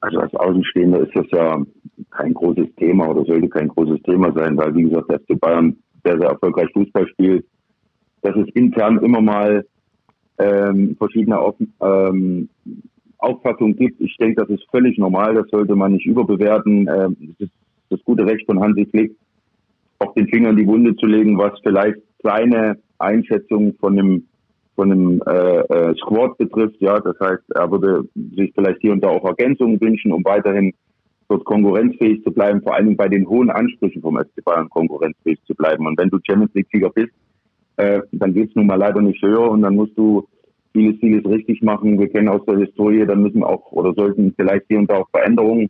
[0.00, 1.62] Also als Außenstehender ist das ja
[2.10, 5.76] kein großes Thema oder sollte kein großes Thema sein, weil wie gesagt, der FC Bayern
[6.04, 7.44] sehr, sehr erfolgreich Fußball spielt.
[8.22, 9.66] Dass es intern immer mal
[10.38, 12.48] ähm, verschiedene Auf, ähm,
[13.22, 14.00] Auffassungen gibt.
[14.00, 16.88] Ich denke, das ist völlig normal, das sollte man nicht überbewerten.
[16.88, 17.52] Ähm, das ist
[17.90, 19.16] das gute Recht von Hansi Flick,
[19.98, 24.26] auch den Finger in die Wunde zu legen, was vielleicht seine Einschätzung von dem
[24.76, 26.76] von einem äh, äh, Squad betrifft.
[26.80, 30.72] Ja, das heißt, er würde sich vielleicht hier und da auch Ergänzungen wünschen, um weiterhin
[31.28, 35.54] dort konkurrenzfähig zu bleiben, vor Dingen bei den hohen Ansprüchen vom FC Bayern konkurrenzfähig zu
[35.54, 35.86] bleiben.
[35.86, 37.12] Und wenn du Champions League-Sieger bist,
[37.76, 40.26] äh, dann geht's nun mal leider nicht höher und dann musst du
[40.72, 41.98] vieles, vieles richtig machen.
[41.98, 45.10] Wir kennen aus der Historie, dann müssen auch oder sollten vielleicht hier und da auch
[45.10, 45.68] Veränderungen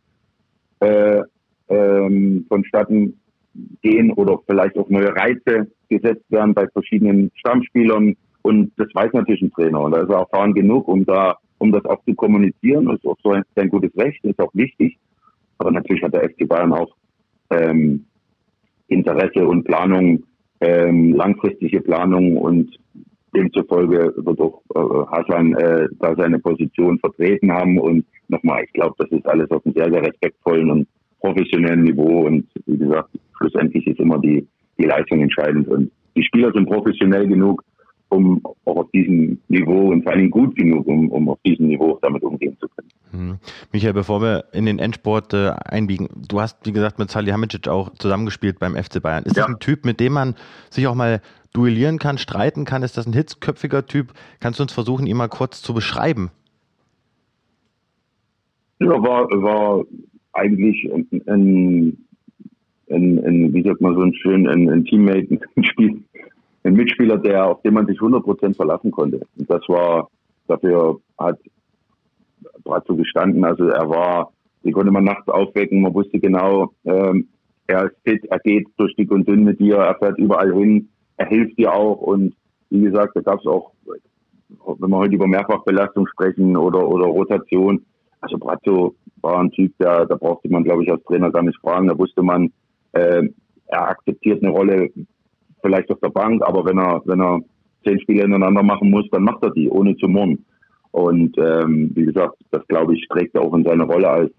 [0.81, 1.23] äh,
[1.69, 3.21] ähm, vonstatten
[3.83, 9.43] gehen oder vielleicht auch neue Reize gesetzt werden bei verschiedenen Stammspielern, und das weiß natürlich
[9.43, 12.87] ein Trainer und da ist er erfahren genug, um da, um das auch zu kommunizieren.
[12.87, 14.99] Das ist auch so ein, sein gutes Recht, ist auch wichtig.
[15.59, 16.95] Aber natürlich hat der FC Bayern auch
[17.51, 18.07] ähm,
[18.89, 20.25] Interesse und Planung,
[20.61, 22.77] ähm, langfristige Planung und
[23.35, 27.79] demzufolge wird auch äh, Hassan äh, da seine Position vertreten haben.
[27.79, 30.89] Und nochmal, ich glaube, das ist alles auf einem sehr, sehr respektvollen und
[31.21, 32.27] professionellen Niveau.
[32.27, 34.47] Und wie gesagt, schlussendlich ist immer die,
[34.79, 35.69] die Leistung entscheidend.
[35.69, 37.63] Und die Spieler sind professionell genug,
[38.11, 41.99] um auch auf diesem Niveau und vor allem gut genug, um, um auf diesem Niveau
[42.03, 42.89] damit umgehen zu können.
[43.13, 43.39] Hm.
[43.73, 47.91] Michael, bevor wir in den Endsport äh, einbiegen, du hast, wie gesagt, mit Salihamidzic auch
[47.95, 49.25] zusammengespielt beim FC Bayern.
[49.25, 49.45] Ist ja.
[49.45, 50.35] das ein Typ, mit dem man
[50.71, 51.21] sich auch mal
[51.53, 52.83] duellieren kann, streiten kann?
[52.83, 54.13] Ist das ein hitzköpfiger Typ?
[54.41, 56.31] Kannst du uns versuchen, ihn mal kurz zu beschreiben?
[58.81, 59.85] Ja, war, war
[60.33, 62.07] eigentlich ein, ein,
[62.91, 66.03] ein, ein wie sagt man so ein schön, ein, ein Teammate, ein Spiel,
[66.65, 69.21] ein Mitspieler, der, auf den man sich 100% verlassen konnte.
[69.39, 70.09] Und das war,
[70.47, 71.39] dafür hat
[72.65, 73.45] Brazzo gestanden.
[73.45, 74.33] Also er war,
[74.65, 77.29] die konnte man nachts aufwecken, man wusste genau, ähm,
[77.67, 80.89] er ist fit, er geht durch dick und dünn mit dir, er fährt überall hin,
[81.17, 82.35] er hilft dir auch und
[82.71, 87.85] wie gesagt, da gab es auch, wenn wir heute über Mehrfachbelastung sprechen oder, oder Rotation,
[88.21, 91.59] also Brazzo war ein Typ, der, da brauchte man, glaube ich, als Trainer gar nicht
[91.61, 92.53] fragen, da wusste man,
[92.93, 93.29] äh,
[93.67, 94.91] er akzeptiert eine Rolle,
[95.63, 97.41] vielleicht auf der Bank, aber wenn er, wenn er
[97.85, 100.45] zehn Spiele ineinander machen muss, dann macht er die, ohne zu murren.
[100.93, 104.33] Und ähm, wie gesagt, das glaube ich, trägt er auch in seine Rolle als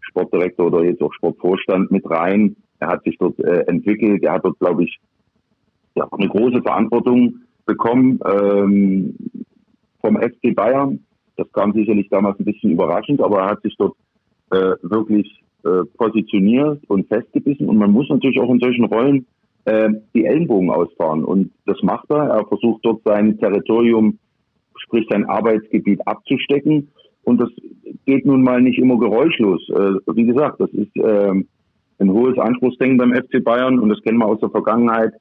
[0.00, 2.56] Sportdirektor oder jetzt auch Sportvorstand mit rein.
[2.78, 4.98] Er hat sich dort äh, entwickelt, er hat dort, glaube ich,
[5.94, 9.16] ja, eine große Verantwortung bekommen ähm,
[10.00, 11.00] vom FC Bayern.
[11.36, 13.96] Das kam sicherlich damals ein bisschen überraschend, aber er hat sich dort
[14.50, 17.68] äh, wirklich äh, positioniert und festgebissen.
[17.68, 19.26] Und man muss natürlich auch in solchen Rollen
[19.66, 21.24] äh, die Ellenbogen ausfahren.
[21.24, 22.28] Und das macht er.
[22.28, 24.18] Er versucht dort sein Territorium,
[24.78, 26.88] sprich sein Arbeitsgebiet abzustecken.
[27.24, 27.50] Und das
[28.06, 29.68] geht nun mal nicht immer geräuschlos.
[29.70, 31.42] Äh, wie gesagt, das ist äh,
[31.98, 35.12] ein hohes Anspruchsdenken beim FC Bayern und das kennen wir aus der Vergangenheit.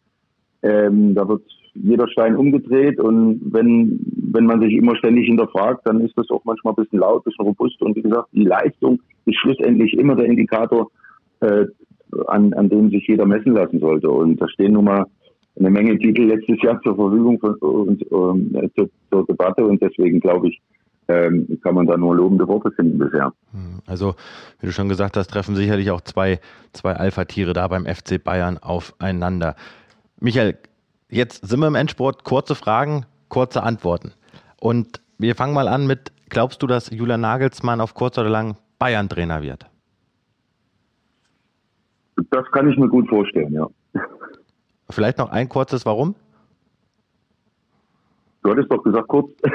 [0.61, 3.99] Ähm, da wird jeder Stein umgedreht und wenn,
[4.31, 7.23] wenn man sich immer ständig hinterfragt, dann ist das auch manchmal ein bisschen laut, ein
[7.25, 10.89] bisschen robust und wie gesagt, die Leistung ist schlussendlich immer der Indikator
[11.41, 11.65] äh,
[12.27, 14.09] an, an dem sich jeder messen lassen sollte.
[14.09, 15.05] Und da stehen nun mal
[15.57, 20.19] eine Menge Titel letztes Jahr zur Verfügung für, und, äh, zur, zur Debatte und deswegen
[20.19, 20.61] glaube ich,
[21.07, 23.31] ähm, kann man da nur lobende Worte finden bisher.
[23.51, 24.15] Hm, also,
[24.59, 26.39] wie du schon gesagt hast, treffen sicherlich auch zwei,
[26.73, 29.55] zwei Alpha-Tiere da beim FC Bayern aufeinander.
[30.19, 30.57] Michael,
[31.09, 32.23] jetzt sind wir im Endsport.
[32.23, 34.13] Kurze Fragen, kurze Antworten.
[34.59, 38.57] Und wir fangen mal an mit, glaubst du, dass Julian Nagelsmann auf kurz oder lang
[38.79, 39.67] Bayern-Trainer wird?
[42.35, 43.69] Das kann ich mir gut vorstellen, ja.
[44.89, 46.15] Vielleicht noch ein kurzes Warum?
[48.43, 49.31] Du hattest doch gesagt kurz.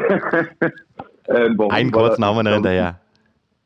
[1.28, 1.70] ähm, warum?
[1.70, 2.98] Einen kurzen haben wir noch hinterher.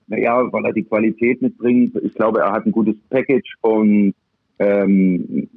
[0.08, 1.96] Naja, weil er die Qualität mitbringt.
[2.02, 4.12] Ich glaube, er hat ein gutes Package von
[4.58, 5.48] ähm,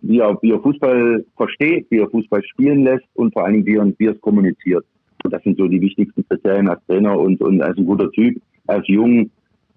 [0.00, 3.94] wie, er, wie er Fußball versteht, wie er Fußball spielen lässt und vor allen Dingen,
[3.98, 4.86] wie er, es kommuniziert.
[5.22, 8.40] Und das sind so die wichtigsten Kriterien als Trainer und, und als ein guter Typ.
[8.66, 9.30] Ist jung,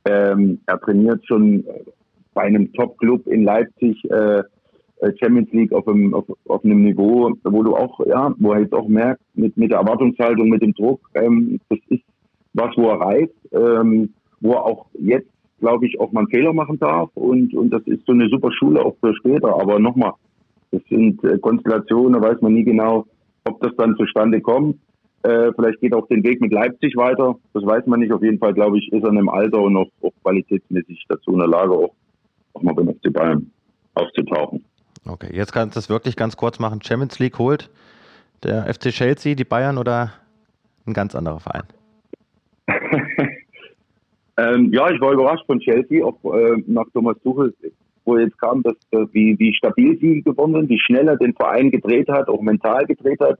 [0.06, 1.66] ähm, er trainiert schon
[2.38, 4.44] bei einem Top-Club in Leipzig, äh,
[5.00, 8.62] äh, Champions League auf einem, auf, auf einem Niveau, wo du auch, ja, wo er
[8.62, 12.04] jetzt auch merkt, mit, mit der Erwartungshaltung, mit dem Druck, ähm, das ist
[12.54, 16.54] was, wo er reift, ähm, wo er auch jetzt, glaube ich, auch mal einen Fehler
[16.54, 19.60] machen darf und, und das ist so eine super Schule auch für später.
[19.60, 20.14] Aber nochmal,
[20.70, 23.08] das sind äh, Konstellationen, da weiß man nie genau,
[23.46, 24.78] ob das dann zustande kommt.
[25.24, 27.36] Äh, vielleicht geht auch den Weg mit Leipzig weiter.
[27.54, 28.14] Das weiß man nicht.
[28.14, 31.32] Auf jeden Fall, glaube ich, ist er in einem Alter und auch, auch qualitätsmäßig dazu
[31.34, 31.94] in der Lage, auch,
[32.58, 33.52] auch mal beim FC Bayern
[33.94, 34.64] aufzutauchen.
[35.08, 36.82] Okay, jetzt kannst du es wirklich ganz kurz machen.
[36.82, 37.70] Champions League holt
[38.44, 40.14] der FC Chelsea, die Bayern oder
[40.86, 41.64] ein ganz anderer Verein?
[44.38, 47.54] ähm, ja, ich war überrascht von Chelsea, auch äh, nach Thomas Tuchel,
[48.06, 51.34] wo jetzt kam, dass, äh, wie, wie stabil sie gewonnen sind, wie schnell er den
[51.34, 53.40] Verein gedreht hat, auch mental gedreht hat.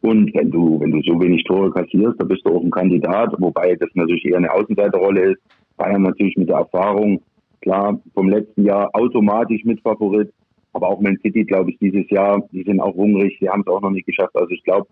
[0.00, 3.34] Und wenn du, wenn du so wenig Tore kassierst, dann bist du auch ein Kandidat,
[3.38, 5.42] wobei das natürlich eher eine Außenseiterrolle ist.
[5.76, 7.20] Bayern natürlich mit der Erfahrung,
[7.64, 10.32] klar, vom letzten Jahr automatisch mit Favorit.
[10.74, 13.72] Aber auch Man City, glaube ich, dieses Jahr, die sind auch hungrig, die haben es
[13.72, 14.34] auch noch nicht geschafft.
[14.34, 14.86] Also ich glaube,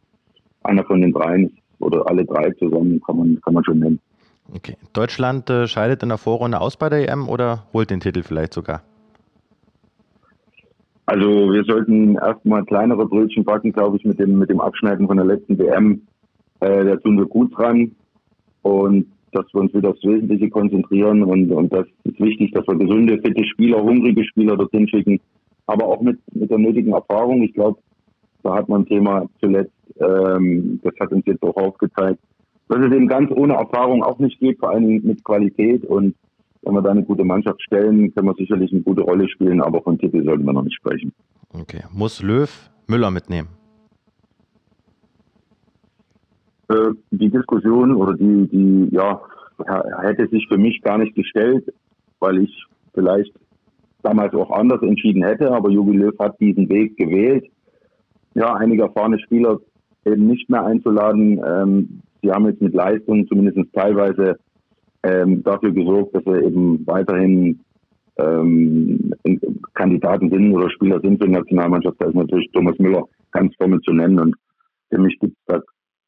[0.62, 4.00] einer von den dreien oder alle drei zusammen kann man, kann man schon nennen.
[4.54, 4.76] Okay.
[4.92, 8.54] Deutschland äh, scheidet in der Vorrunde aus bei der EM oder holt den Titel vielleicht
[8.54, 8.82] sogar?
[11.06, 15.16] Also wir sollten erstmal kleinere Brötchen backen, glaube ich, mit dem, mit dem Abschneiden von
[15.16, 16.02] der letzten WM.
[16.60, 17.92] Äh, da tun wir gut dran.
[18.62, 21.22] Und dass wir uns wieder aufs Wesentliche konzentrieren.
[21.22, 25.20] Und, und das ist wichtig, dass wir gesunde, fitte Spieler, hungrige Spieler dorthin schicken,
[25.66, 27.42] aber auch mit, mit der nötigen Erfahrung.
[27.42, 27.78] Ich glaube,
[28.42, 32.20] da hat man ein Thema zuletzt, ähm, das hat uns jetzt auch aufgezeigt,
[32.68, 35.84] dass es eben ganz ohne Erfahrung auch nicht geht, vor allem mit Qualität.
[35.84, 36.14] Und
[36.62, 39.82] wenn wir da eine gute Mannschaft stellen, können wir sicherlich eine gute Rolle spielen, aber
[39.82, 41.12] von Titel sollten wir noch nicht sprechen.
[41.52, 41.82] Okay.
[41.92, 43.48] Muss Löw Müller mitnehmen?
[46.68, 49.20] Äh, die Diskussion oder die, die, ja,
[50.00, 51.72] hätte sich für mich gar nicht gestellt,
[52.20, 53.32] weil ich vielleicht
[54.02, 57.44] damals auch anders entschieden hätte, aber Jogi Löw hat diesen Weg gewählt.
[58.34, 59.60] Ja, einige erfahrene Spieler
[60.04, 61.40] eben nicht mehr einzuladen.
[61.44, 64.38] Ähm, sie haben jetzt mit Leistung zumindest teilweise
[65.02, 67.60] ähm, dafür gesorgt, dass wir eben weiterhin
[68.16, 69.12] ähm,
[69.74, 71.96] Kandidaten sind oder Spieler sind für die Nationalmannschaft.
[71.98, 74.36] Da ist natürlich Thomas Müller ganz vorne zu nennen und
[74.90, 75.60] für mich gibt es da,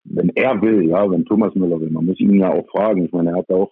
[0.04, 3.06] wenn er will, ja, wenn Thomas Müller will, man muss ihn ja auch fragen.
[3.06, 3.70] Ich meine, er hat auch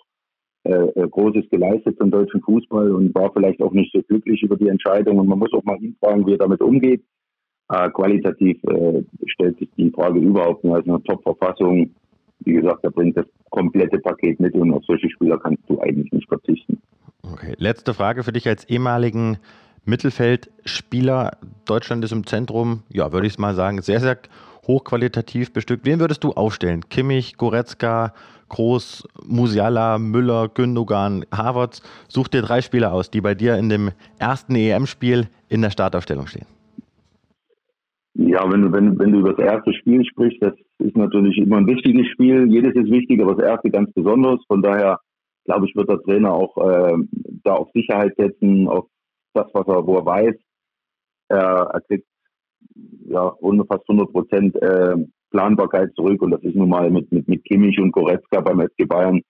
[0.65, 4.57] äh, äh, Großes geleistet zum deutschen Fußball und war vielleicht auch nicht so glücklich über
[4.57, 5.19] die Entscheidung.
[5.19, 7.03] Und man muss auch mal ihn fragen, wie er damit umgeht.
[7.69, 10.75] Äh, qualitativ äh, stellt sich die Frage überhaupt nicht.
[10.75, 11.91] Also eine Top-Verfassung,
[12.41, 16.13] wie gesagt, er bringt das komplette Paket mit und auf solche Spieler kannst du eigentlich
[16.13, 16.81] nicht verzichten.
[17.23, 19.39] Okay, letzte Frage für dich als ehemaligen
[19.85, 21.39] Mittelfeldspieler.
[21.67, 24.19] Deutschland ist im Zentrum, ja, würde ich es mal sagen, sehr, sehr
[24.67, 25.85] hochqualitativ bestückt.
[25.85, 26.89] Wen würdest du aufstellen?
[26.89, 28.13] Kimmich, Goretzka,
[28.49, 31.83] Groß, Musiala, Müller, Gündogan, Havertz.
[32.09, 36.27] Such dir drei Spieler aus, die bei dir in dem ersten EM-Spiel in der Startaufstellung
[36.27, 36.47] stehen.
[38.15, 41.57] Ja, wenn du, wenn, wenn du über das erste Spiel sprichst, das ist natürlich immer
[41.57, 42.47] ein wichtiges Spiel.
[42.51, 44.39] Jedes ist wichtig, aber das erste ganz besonders.
[44.47, 45.01] Von daher,
[45.47, 46.97] glaube ich, wird der Trainer auch äh,
[47.43, 48.87] da auf Sicherheit setzen, auf
[49.33, 50.35] das, was er, wo er weiß.
[51.29, 52.07] Er, er kriegt
[53.13, 53.33] ja
[53.69, 54.97] fast 100 Prozent äh,
[55.31, 58.89] Planbarkeit zurück und das ist nun mal mit, mit, mit Kimmich und Goretzka beim FC
[58.89, 59.21] Bayern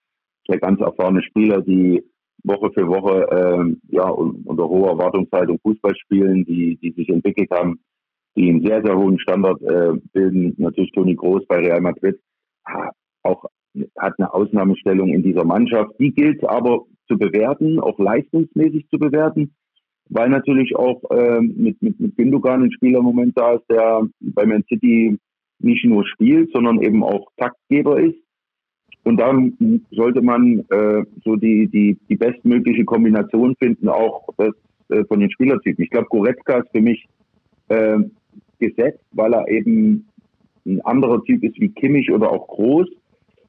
[0.46, 2.02] zwei ganz erfahrene Spieler, die
[2.44, 7.78] Woche für Woche äh, ja, unter hoher Erwartungshaltung Fußball spielen, die, die sich entwickelt haben,
[8.36, 10.54] die einen sehr, sehr hohen Standard äh, bilden.
[10.58, 12.18] Natürlich Toni Groß bei Real Madrid
[13.22, 13.44] auch
[13.98, 15.92] hat eine Ausnahmestellung in dieser Mannschaft.
[15.98, 19.54] Die gilt aber zu bewerten, auch leistungsmäßig zu bewerten,
[20.12, 24.06] weil natürlich auch äh, mit, mit, mit Gündogan ein Spieler im Moment da ist, der
[24.20, 25.18] bei Man City
[25.58, 28.18] nicht nur spielt, sondern eben auch Taktgeber ist.
[29.04, 34.54] Und dann sollte man äh, so die, die, die bestmögliche Kombination finden, auch das,
[34.90, 35.82] äh, von den Spielertypen.
[35.82, 37.08] Ich glaube, Goretzka ist für mich
[37.68, 37.98] äh,
[38.58, 40.06] gesetzt, weil er eben
[40.66, 42.88] ein anderer Typ ist wie Kimmich oder auch Groß.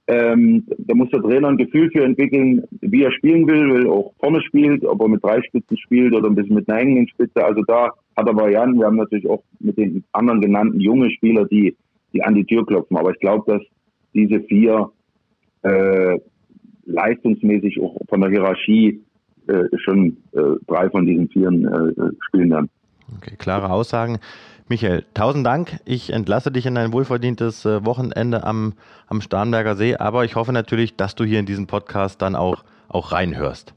[0.05, 4.13] Ähm, da muss der Trainer ein Gefühl für entwickeln, wie er spielen will, will auch
[4.19, 7.43] vorne spielt, ob er mit drei Spitzen spielt oder ein bisschen mit einer hängenden Spitze.
[7.43, 8.79] Also da hat er Varianten.
[8.79, 11.75] Wir haben natürlich auch mit den anderen genannten junge Spieler, die,
[12.11, 12.97] die an die Tür klopfen.
[12.97, 13.61] Aber ich glaube, dass
[14.13, 14.91] diese vier
[15.61, 16.19] äh,
[16.85, 19.01] leistungsmäßig auch von der Hierarchie
[19.47, 22.69] äh, schon äh, drei von diesen Vieren äh, spielen werden.
[23.17, 24.19] Okay, klare Aussagen.
[24.69, 25.79] Michael, tausend Dank.
[25.85, 28.73] Ich entlasse dich in dein wohlverdientes äh, Wochenende am,
[29.07, 32.63] am Starnberger See, aber ich hoffe natürlich, dass du hier in diesen Podcast dann auch,
[32.87, 33.73] auch reinhörst.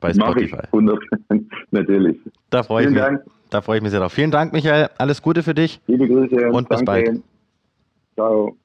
[0.00, 0.62] Bei Spotify.
[0.72, 0.98] Mach
[1.30, 2.16] ich, natürlich.
[2.50, 2.98] Da freue ich mich.
[2.98, 3.22] Dank.
[3.50, 4.12] Da freue ich mich sehr drauf.
[4.12, 4.88] Vielen Dank, Michael.
[4.96, 5.80] Alles Gute für dich.
[5.86, 6.50] Liebe Grüße.
[6.50, 7.22] Und bis bald.
[8.14, 8.56] Ciao.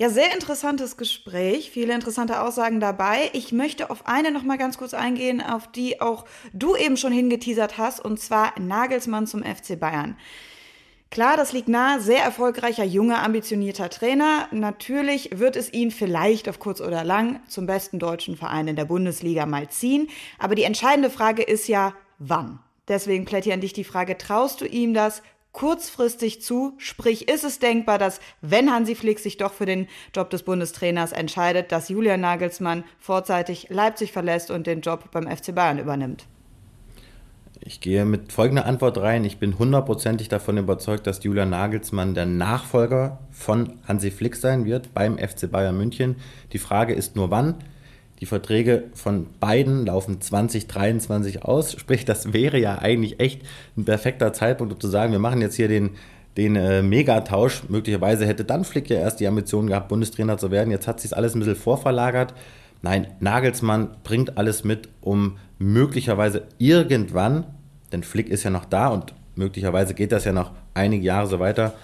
[0.00, 3.28] Ja, sehr interessantes Gespräch, viele interessante Aussagen dabei.
[3.34, 6.24] Ich möchte auf eine noch mal ganz kurz eingehen, auf die auch
[6.54, 10.16] du eben schon hingeteasert hast, und zwar Nagelsmann zum FC Bayern.
[11.10, 14.48] Klar, das liegt nahe, sehr erfolgreicher, junger, ambitionierter Trainer.
[14.52, 18.86] Natürlich wird es ihn vielleicht auf kurz oder lang zum besten deutschen Verein in der
[18.86, 20.08] Bundesliga mal ziehen.
[20.38, 22.58] Aber die entscheidende Frage ist ja, wann?
[22.88, 25.20] Deswegen plädiere an dich die Frage, traust du ihm das?
[25.52, 26.74] Kurzfristig zu.
[26.78, 31.12] Sprich, ist es denkbar, dass, wenn Hansi Flick sich doch für den Job des Bundestrainers
[31.12, 36.26] entscheidet, dass Julian Nagelsmann vorzeitig Leipzig verlässt und den Job beim FC Bayern übernimmt?
[37.62, 39.24] Ich gehe mit folgender Antwort rein.
[39.24, 44.94] Ich bin hundertprozentig davon überzeugt, dass Julian Nagelsmann der Nachfolger von Hansi Flick sein wird
[44.94, 46.16] beim FC Bayern München.
[46.52, 47.56] Die Frage ist nur wann.
[48.20, 51.72] Die Verträge von beiden laufen 2023 aus.
[51.72, 53.42] Sprich, das wäre ja eigentlich echt
[53.78, 55.90] ein perfekter Zeitpunkt, um zu sagen, wir machen jetzt hier den,
[56.36, 57.62] den äh, Megatausch.
[57.68, 60.70] Möglicherweise hätte dann Flick ja erst die Ambition gehabt, Bundestrainer zu werden.
[60.70, 62.34] Jetzt hat sich alles ein bisschen vorverlagert.
[62.82, 67.44] Nein, Nagelsmann bringt alles mit, um möglicherweise irgendwann,
[67.92, 71.40] denn Flick ist ja noch da und möglicherweise geht das ja noch einige Jahre so
[71.40, 71.74] weiter,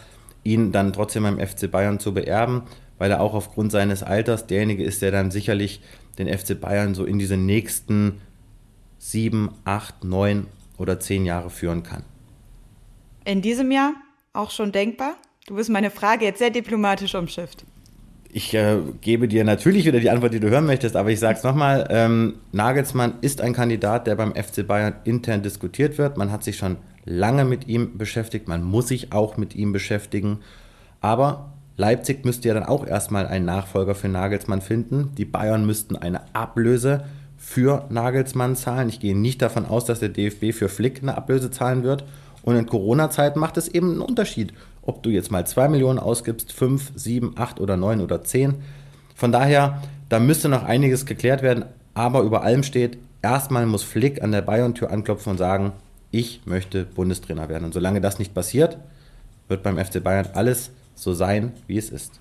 [0.43, 2.63] ihn dann trotzdem beim FC Bayern zu beerben,
[2.99, 5.83] weil er auch aufgrund seines Alters derjenige ist, der dann sicherlich
[6.19, 8.21] den FC Bayern so in diese nächsten
[8.99, 10.47] sieben, acht, neun
[10.79, 12.03] oder zehn Jahre führen kann.
[13.25, 13.95] In diesem Jahr
[14.33, 15.17] auch schon denkbar?
[15.47, 17.65] Du wirst meine Frage jetzt sehr diplomatisch umschifft.
[18.33, 21.39] Ich äh, gebe dir natürlich wieder die Antwort, die du hören möchtest, aber ich sage
[21.39, 26.19] es nochmal, ähm, Nagelsmann ist ein Kandidat, der beim FC Bayern intern diskutiert wird.
[26.19, 30.41] Man hat sich schon lange mit ihm beschäftigt, man muss sich auch mit ihm beschäftigen.
[31.01, 35.13] Aber Leipzig müsste ja dann auch erstmal einen Nachfolger für Nagelsmann finden.
[35.17, 37.05] Die Bayern müssten eine Ablöse
[37.37, 38.89] für Nagelsmann zahlen.
[38.89, 42.05] Ich gehe nicht davon aus, dass der DFB für Flick eine Ablöse zahlen wird.
[42.43, 46.53] Und in Corona-Zeiten macht es eben einen Unterschied, ob du jetzt mal 2 Millionen ausgibst,
[46.53, 48.55] 5, 7, 8 oder 9 oder 10.
[49.15, 51.67] Von daher, da müsste noch einiges geklärt werden.
[51.93, 55.73] Aber über allem steht, erstmal muss Flick an der Bayern-Tür anklopfen und sagen,
[56.11, 57.65] ich möchte Bundestrainer werden.
[57.65, 58.79] Und solange das nicht passiert,
[59.49, 62.21] wird beim FC Bayern alles so sein, wie es ist.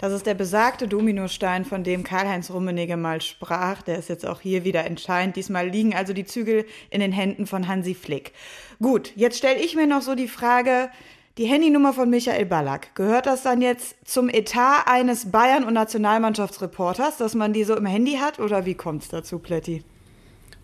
[0.00, 3.82] Das ist der besagte Dominostein, von dem Karl-Heinz Rummenigge mal sprach.
[3.82, 5.36] Der ist jetzt auch hier wieder entscheidend.
[5.36, 8.32] Diesmal liegen also die Zügel in den Händen von Hansi Flick.
[8.80, 10.88] Gut, jetzt stelle ich mir noch so die Frage,
[11.36, 17.18] die Handynummer von Michael Ballack, gehört das dann jetzt zum Etat eines Bayern- und Nationalmannschaftsreporters,
[17.18, 18.38] dass man die so im Handy hat?
[18.38, 19.84] Oder wie kommt es dazu, Plätti?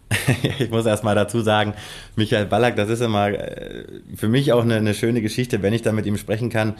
[0.59, 1.75] ich muss erst mal dazu sagen,
[2.15, 3.85] Michael Ballack, das ist immer äh,
[4.17, 6.77] für mich auch eine, eine schöne Geschichte, wenn ich da mit ihm sprechen kann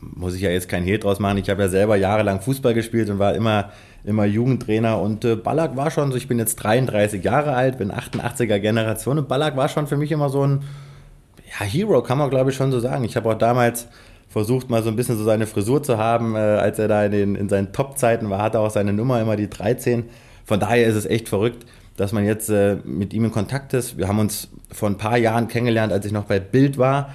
[0.00, 1.38] muss ich ja jetzt kein Hehl draus machen.
[1.38, 3.70] Ich habe ja selber jahrelang Fußball gespielt und war immer,
[4.04, 5.00] immer Jugendtrainer.
[5.00, 9.18] Und äh, Ballack war schon so, ich bin jetzt 33 Jahre alt, bin 88er Generation
[9.18, 10.62] und Ballack war schon für mich immer so ein
[11.58, 13.04] ja, Hero, kann man glaube ich schon so sagen.
[13.04, 13.88] Ich habe auch damals
[14.28, 16.34] versucht, mal so ein bisschen so seine Frisur zu haben.
[16.34, 19.20] Äh, als er da in, den, in seinen Top-Zeiten war, hatte er auch seine Nummer
[19.20, 20.04] immer die 13.
[20.44, 21.64] Von daher ist es echt verrückt,
[21.96, 23.96] dass man jetzt äh, mit ihm in Kontakt ist.
[23.96, 27.14] Wir haben uns vor ein paar Jahren kennengelernt, als ich noch bei Bild war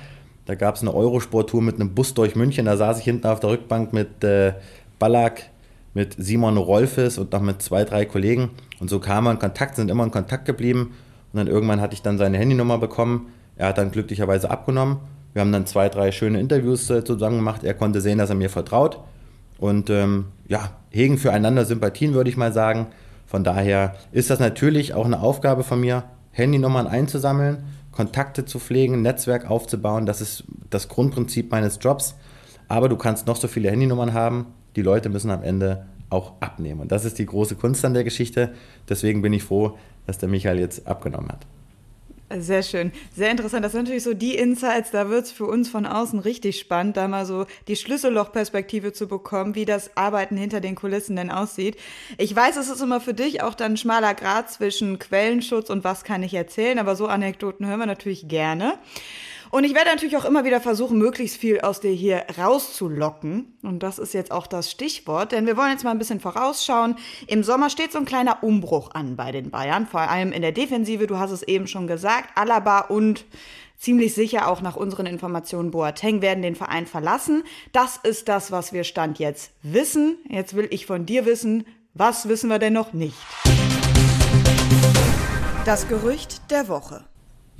[0.52, 2.66] da gab es eine Eurosport-Tour mit einem Bus durch München.
[2.66, 4.52] Da saß ich hinten auf der Rückbank mit äh,
[5.00, 5.44] Ballack,
[5.94, 8.50] mit Simon Rolfes und noch mit zwei, drei Kollegen.
[8.82, 10.94] Und so kamen wir in Kontakt, sind immer in Kontakt geblieben.
[11.32, 13.32] Und dann irgendwann hatte ich dann seine Handynummer bekommen.
[13.56, 14.98] Er hat dann glücklicherweise abgenommen.
[15.32, 17.64] Wir haben dann zwei, drei schöne Interviews äh, zusammen gemacht.
[17.64, 19.00] Er konnte sehen, dass er mir vertraut.
[19.58, 22.88] Und ähm, ja, hegen füreinander Sympathien, würde ich mal sagen.
[23.26, 27.60] Von daher ist das natürlich auch eine Aufgabe von mir, Handynummern einzusammeln
[27.92, 30.06] Kontakte zu pflegen, Netzwerk aufzubauen.
[30.06, 32.16] Das ist das Grundprinzip meines Jobs.
[32.68, 34.48] Aber du kannst noch so viele Handynummern haben.
[34.76, 36.82] Die Leute müssen am Ende auch abnehmen.
[36.82, 38.54] Und das ist die große Kunst an der Geschichte.
[38.88, 39.78] Deswegen bin ich froh,
[40.08, 41.46] dass der Michael jetzt abgenommen hat.
[42.40, 42.92] Sehr schön.
[43.16, 43.66] Sehr interessant.
[43.66, 46.96] Das sind natürlich so die Insights, da wird es für uns von außen richtig spannend,
[46.98, 51.78] da mal so die Schlüssellochperspektive zu bekommen, wie das Arbeiten hinter den Kulissen denn aussieht.
[52.18, 55.84] Ich weiß, es ist immer für dich auch dann ein schmaler Grad zwischen Quellenschutz und
[55.84, 58.78] was kann ich erzählen, aber so Anekdoten hören wir natürlich gerne.
[59.52, 63.58] Und ich werde natürlich auch immer wieder versuchen, möglichst viel aus dir hier rauszulocken.
[63.64, 66.96] Und das ist jetzt auch das Stichwort, denn wir wollen jetzt mal ein bisschen vorausschauen.
[67.28, 70.54] Im Sommer steht so ein kleiner Umbruch an bei den Bayern, vor allem in der
[70.54, 71.06] Defensive.
[71.06, 73.26] Du hast es eben schon gesagt, Alaba und
[73.78, 77.44] ziemlich sicher auch nach unseren Informationen Boateng werden den Verein verlassen.
[77.74, 80.18] Das ist das, was wir Stand jetzt wissen.
[80.30, 83.18] Jetzt will ich von dir wissen, was wissen wir denn noch nicht?
[85.66, 87.11] Das Gerücht der Woche.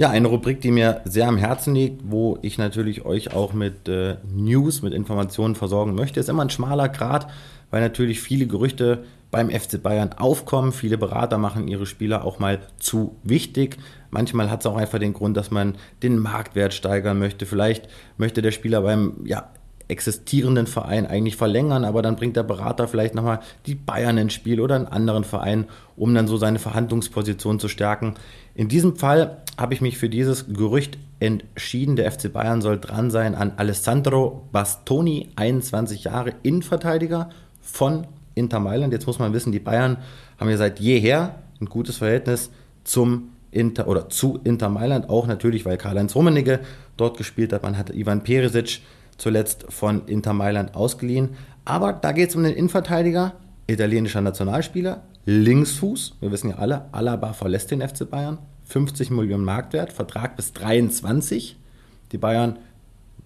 [0.02, 3.88] Ja, eine Rubrik, die mir sehr am Herzen liegt, wo ich natürlich euch auch mit
[3.88, 7.28] äh, News, mit Informationen versorgen möchte, ist immer ein schmaler Grad,
[7.70, 10.72] weil natürlich viele Gerüchte beim FC Bayern aufkommen.
[10.72, 13.78] Viele Berater machen ihre Spieler auch mal zu wichtig.
[14.10, 17.46] Manchmal hat es auch einfach den Grund, dass man den Marktwert steigern möchte.
[17.46, 17.88] Vielleicht
[18.18, 19.52] möchte der Spieler beim ja,
[19.92, 24.62] existierenden Verein eigentlich verlängern, aber dann bringt der Berater vielleicht nochmal die Bayern ins Spiel
[24.62, 25.66] oder einen anderen Verein,
[25.98, 28.16] um dann so seine Verhandlungsposition zu stärken.
[28.54, 31.96] In diesem Fall habe ich mich für dieses Gerücht entschieden.
[31.96, 37.30] Der FC Bayern soll dran sein an Alessandro Bastoni, 21 Jahre Innenverteidiger
[37.62, 38.92] von Inter Mailand.
[38.92, 39.98] Jetzt muss man wissen, die Bayern
[40.40, 42.50] haben ja seit jeher ein gutes Verhältnis
[42.84, 46.62] zum Inter oder zu Inter Mailand, auch natürlich, weil Karl-Heinz Rummenigge
[46.98, 47.64] dort gespielt hat.
[47.64, 48.82] Man hatte Ivan Perisic
[49.18, 51.32] zuletzt von Inter Mailand ausgeliehen.
[51.66, 53.34] Aber da geht es um den Innenverteidiger,
[53.68, 56.16] italienischer Nationalspieler, Linksfuß.
[56.20, 58.40] Wir wissen ja alle, Alaba verlässt den FC Bayern.
[58.66, 61.58] 50 Millionen Marktwert, Vertrag bis 23.
[62.12, 62.60] Die Bayern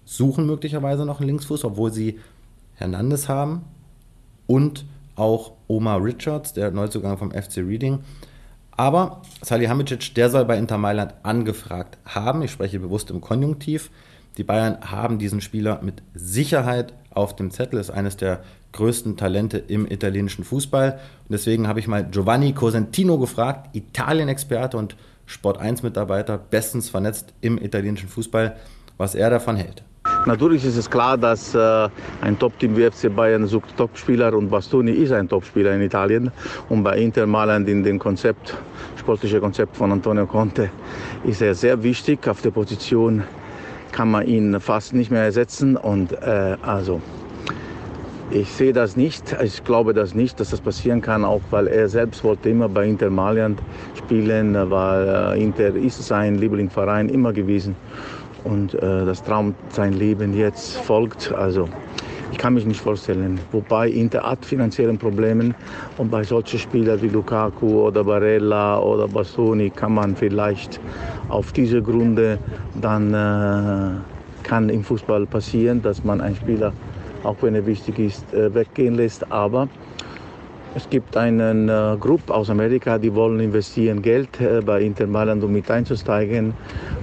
[0.04, 2.18] suchen möglicherweise noch einen Linksfuß, obwohl sie
[2.74, 3.64] Hernandez haben
[4.46, 4.84] und
[5.14, 8.00] auch Omar Richards, der Neuzugang vom FC Reading.
[8.72, 12.42] Aber Salihamidzic, der soll bei Inter Mailand angefragt haben.
[12.42, 13.90] Ich spreche bewusst im Konjunktiv.
[14.36, 18.40] Die Bayern haben diesen Spieler mit Sicherheit auf dem Zettel, ist eines der
[18.72, 20.92] größten Talente im italienischen Fußball.
[20.92, 27.58] Und deswegen habe ich mal Giovanni Cosentino gefragt, Italien-Experte und Sport 1-Mitarbeiter, bestens vernetzt im
[27.58, 28.56] italienischen Fußball,
[28.96, 29.82] was er davon hält.
[30.26, 31.88] Natürlich ist es klar, dass äh,
[32.20, 36.30] ein Top-Team wie FC Bayern sucht Topspieler und Bastoni ist ein Topspieler in Italien.
[36.68, 38.54] Und bei Inter Mailand in dem Konzept,
[38.96, 40.70] sportliche Konzept von Antonio Conte,
[41.24, 43.22] ist er sehr wichtig auf der Position
[43.96, 45.74] kann man ihn fast nicht mehr ersetzen.
[45.74, 47.00] Und äh, also
[48.30, 49.34] ich sehe das nicht.
[49.42, 52.86] Ich glaube das nicht, dass das passieren kann, auch weil er selbst wollte immer bei
[52.86, 53.58] Inter Mailand
[53.96, 57.74] spielen, weil äh, Inter ist sein Lieblingsverein immer gewesen
[58.44, 61.32] und äh, das Traum sein Leben jetzt folgt.
[61.32, 61.66] Also
[62.32, 63.38] ich kann mich nicht vorstellen.
[63.52, 65.54] Wobei Inter hat finanzielle Probleme
[65.98, 70.80] und bei solchen Spielern wie Lukaku oder Barella oder Bastoni kann man vielleicht
[71.28, 72.38] auf diese Gründe
[72.80, 74.00] dann äh,
[74.42, 76.72] kann im Fußball passieren, dass man einen Spieler,
[77.24, 79.30] auch wenn er wichtig ist, äh, weggehen lässt.
[79.32, 79.68] Aber
[80.76, 85.42] es gibt eine äh, Gruppe aus Amerika, die wollen investieren Geld äh, bei Inter Mailand,
[85.42, 86.52] um mit einzusteigen.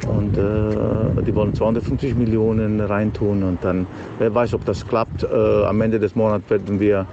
[0.07, 3.41] Und äh, die wollen 250 Millionen reintun.
[3.41, 3.88] Und dann,
[4.19, 5.24] wer weiß, ob das klappt.
[5.24, 7.07] Äh, am Ende des Monats werden wir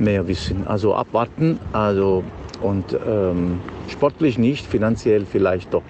[0.00, 0.66] mehr wissen.
[0.66, 1.60] Also abwarten.
[1.72, 2.24] Also,
[2.60, 5.84] und ähm, sportlich nicht, finanziell vielleicht doch.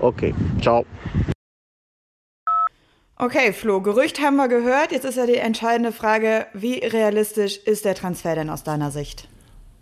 [0.00, 0.86] Okay, ciao.
[3.16, 4.92] Okay, Flo, Gerücht haben wir gehört.
[4.92, 9.28] Jetzt ist ja die entscheidende Frage, wie realistisch ist der Transfer denn aus deiner Sicht?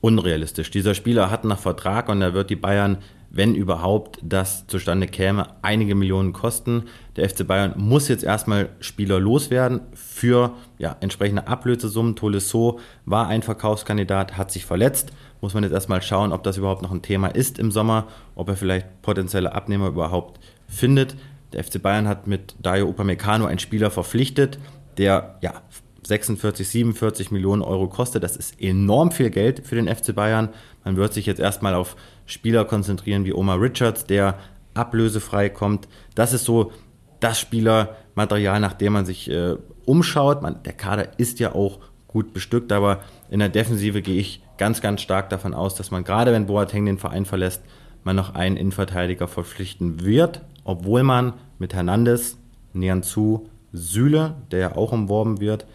[0.01, 0.71] Unrealistisch.
[0.71, 2.99] Dieser Spieler hat nach Vertrag und er wird die Bayern,
[3.31, 6.85] wenn überhaupt das zustande käme, einige Millionen kosten.
[7.17, 12.17] Der FC Bayern muss jetzt erstmal Spieler loswerden für ja, entsprechende Ablösesummen.
[12.17, 15.13] Tolisso war ein Verkaufskandidat, hat sich verletzt.
[15.41, 18.49] Muss man jetzt erstmal schauen, ob das überhaupt noch ein Thema ist im Sommer, ob
[18.49, 21.17] er vielleicht potenzielle Abnehmer überhaupt findet.
[21.53, 24.59] Der FC Bayern hat mit Dario Upamecano einen Spieler verpflichtet,
[24.99, 25.63] der ja
[26.09, 28.23] 46, 47 Millionen Euro kostet.
[28.23, 30.51] Das ist enorm viel Geld für den FC Bayern.
[30.85, 31.97] Man wird sich jetzt erstmal auf
[32.27, 34.39] Spieler konzentrieren wie Omar Richards, der
[34.75, 35.89] ablösefrei kommt.
[36.15, 36.73] Das ist so
[37.21, 40.43] das Spielermaterial, nach dem man sich äh, umschaut.
[40.43, 43.01] Man, der Kader ist ja auch gut bestückt, aber
[43.31, 46.87] in der Defensive gehe ich ganz, ganz stark davon aus, dass man gerade wenn Boateng
[46.87, 47.63] den Verein verlässt,
[48.05, 52.39] man noch einen Innenverteidiger verpflichten wird, obwohl man mit Hernandez,
[52.73, 55.67] nähern zu Süle, der ja auch umworben wird,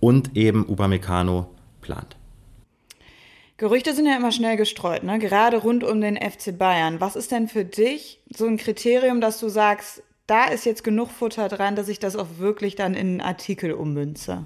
[0.00, 1.48] und eben Upamecano
[1.80, 2.16] plant.
[3.56, 5.18] Gerüchte sind ja immer schnell gestreut, ne?
[5.18, 7.00] gerade rund um den FC Bayern.
[7.00, 11.10] Was ist denn für dich so ein Kriterium, dass du sagst, da ist jetzt genug
[11.10, 14.44] Futter dran, dass ich das auch wirklich dann in einen Artikel ummünze?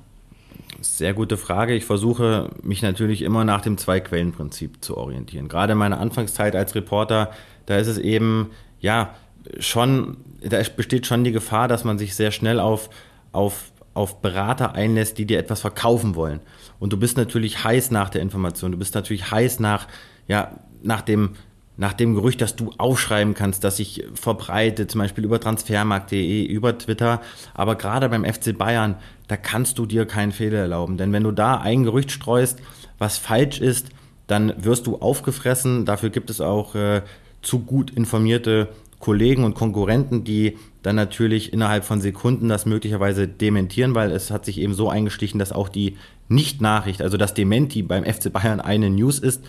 [0.80, 1.74] Sehr gute Frage.
[1.74, 5.46] Ich versuche mich natürlich immer nach dem Zwei-Quellen-Prinzip zu orientieren.
[5.48, 7.30] Gerade in meiner Anfangszeit als Reporter,
[7.66, 8.50] da ist es eben,
[8.80, 9.14] ja,
[9.58, 12.90] schon, da besteht schon die Gefahr, dass man sich sehr schnell auf,
[13.32, 16.40] auf, auf Berater einlässt, die dir etwas verkaufen wollen.
[16.78, 19.86] Und du bist natürlich heiß nach der Information, du bist natürlich heiß nach,
[20.26, 21.30] ja, nach dem,
[21.76, 26.76] nach dem Gerücht, dass du aufschreiben kannst, dass sich verbreitet, zum Beispiel über transfermarkt.de, über
[26.76, 27.20] Twitter.
[27.54, 28.96] Aber gerade beim FC Bayern,
[29.28, 30.98] da kannst du dir keinen Fehler erlauben.
[30.98, 32.60] Denn wenn du da ein Gerücht streust,
[32.98, 33.88] was falsch ist,
[34.26, 35.84] dann wirst du aufgefressen.
[35.84, 37.02] Dafür gibt es auch äh,
[37.42, 38.68] zu gut informierte
[38.98, 44.44] Kollegen und Konkurrenten, die dann natürlich innerhalb von Sekunden das möglicherweise dementieren, weil es hat
[44.44, 45.96] sich eben so eingestichen, dass auch die
[46.28, 49.42] Nicht-Nachricht, also das Dementi beim FC Bayern eine News ist.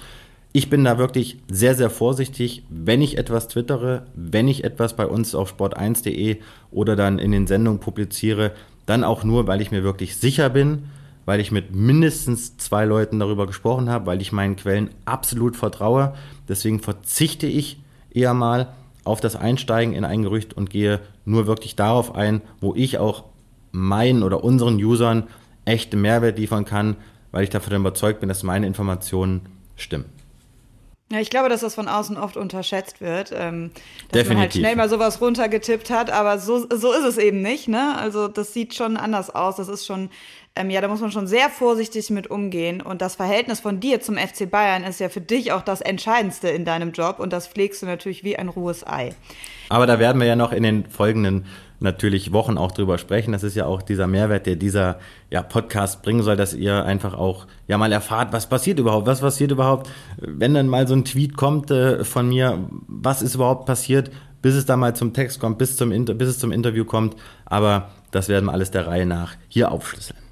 [0.53, 5.05] Ich bin da wirklich sehr, sehr vorsichtig, wenn ich etwas twittere, wenn ich etwas bei
[5.05, 6.37] uns auf sport1.de
[6.71, 8.53] oder dann in den Sendungen publiziere,
[8.85, 10.85] dann auch nur, weil ich mir wirklich sicher bin,
[11.25, 16.13] weil ich mit mindestens zwei Leuten darüber gesprochen habe, weil ich meinen Quellen absolut vertraue.
[16.47, 18.69] Deswegen verzichte ich eher mal
[19.05, 23.23] auf das Einsteigen in ein Gerücht und gehe nur wirklich darauf ein, wo ich auch
[23.71, 25.27] meinen oder unseren Usern
[25.63, 26.97] echte Mehrwert liefern kann,
[27.31, 29.41] weil ich davon überzeugt bin, dass meine Informationen
[29.75, 30.14] stimmen.
[31.11, 33.71] Ja, ich glaube, dass das von außen oft unterschätzt wird, ähm,
[34.09, 34.29] dass Definitiv.
[34.29, 37.67] man halt schnell mal sowas runtergetippt hat, aber so, so ist es eben nicht.
[37.67, 37.95] Ne?
[37.97, 39.57] Also das sieht schon anders aus.
[39.57, 40.09] Das ist schon
[40.57, 42.81] ähm, ja, da muss man schon sehr vorsichtig mit umgehen.
[42.81, 46.47] Und das Verhältnis von dir zum FC Bayern ist ja für dich auch das Entscheidendste
[46.47, 47.19] in deinem Job.
[47.19, 49.13] Und das pflegst du natürlich wie ein rohes Ei.
[49.67, 51.45] Aber da werden wir ja noch in den folgenden
[51.79, 53.31] natürlich Wochen auch drüber sprechen.
[53.31, 54.99] Das ist ja auch dieser Mehrwert, der dieser
[55.29, 59.21] ja, Podcast bringen soll, dass ihr einfach auch ja mal erfahrt, was passiert überhaupt, was
[59.21, 63.65] passiert überhaupt, wenn dann mal so ein Tweet kommt äh, von mir, was ist überhaupt
[63.65, 64.11] passiert,
[64.41, 67.15] bis es da mal zum Text kommt, bis, zum Inter bis es zum Interview kommt.
[67.45, 70.24] Aber das werden wir alles der Reihe nach hier aufschlüsseln.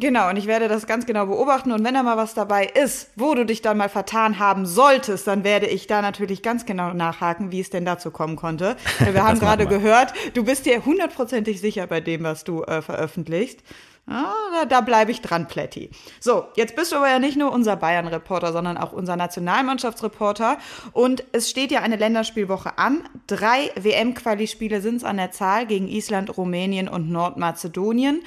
[0.00, 1.72] Genau, und ich werde das ganz genau beobachten.
[1.72, 5.26] Und wenn da mal was dabei ist, wo du dich dann mal vertan haben solltest,
[5.26, 8.76] dann werde ich da natürlich ganz genau nachhaken, wie es denn dazu kommen konnte.
[9.12, 13.60] Wir haben gerade gehört, du bist dir hundertprozentig sicher bei dem, was du äh, veröffentlichst.
[14.08, 15.90] Ja, da, da bleibe ich dran, Plätti.
[16.18, 20.56] So, jetzt bist du aber ja nicht nur unser Bayern-Reporter, sondern auch unser Nationalmannschaftsreporter.
[20.92, 23.06] Und es steht ja eine Länderspielwoche an.
[23.26, 28.22] Drei WM-Quali-Spiele sind es an der Zahl gegen Island, Rumänien und Nordmazedonien.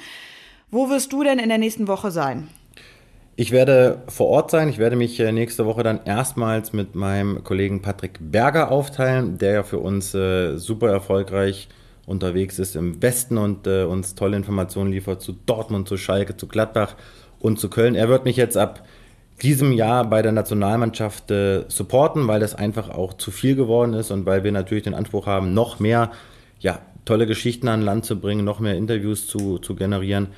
[0.70, 2.48] Wo wirst du denn in der nächsten Woche sein?
[3.36, 4.68] Ich werde vor Ort sein.
[4.68, 9.52] Ich werde mich äh, nächste Woche dann erstmals mit meinem Kollegen Patrick Berger aufteilen, der
[9.52, 11.68] ja für uns äh, super erfolgreich
[12.06, 16.46] unterwegs ist im Westen und äh, uns tolle Informationen liefert zu Dortmund, zu Schalke, zu
[16.46, 16.94] Gladbach
[17.40, 17.94] und zu Köln.
[17.94, 18.86] Er wird mich jetzt ab
[19.42, 24.10] diesem Jahr bei der Nationalmannschaft äh, supporten, weil das einfach auch zu viel geworden ist
[24.10, 26.12] und weil wir natürlich den Anspruch haben, noch mehr
[26.60, 30.28] ja, tolle Geschichten an Land zu bringen, noch mehr Interviews zu, zu generieren.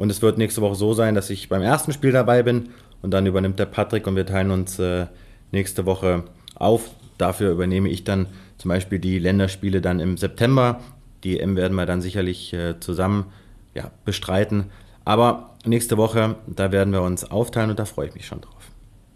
[0.00, 2.70] Und es wird nächste Woche so sein, dass ich beim ersten Spiel dabei bin
[3.02, 5.08] und dann übernimmt der Patrick und wir teilen uns äh,
[5.52, 6.24] nächste Woche
[6.54, 6.88] auf.
[7.18, 8.24] Dafür übernehme ich dann
[8.56, 10.80] zum Beispiel die Länderspiele dann im September.
[11.22, 13.26] Die EM werden wir dann sicherlich äh, zusammen
[13.74, 14.70] ja, bestreiten.
[15.04, 18.59] Aber nächste Woche, da werden wir uns aufteilen und da freue ich mich schon drauf.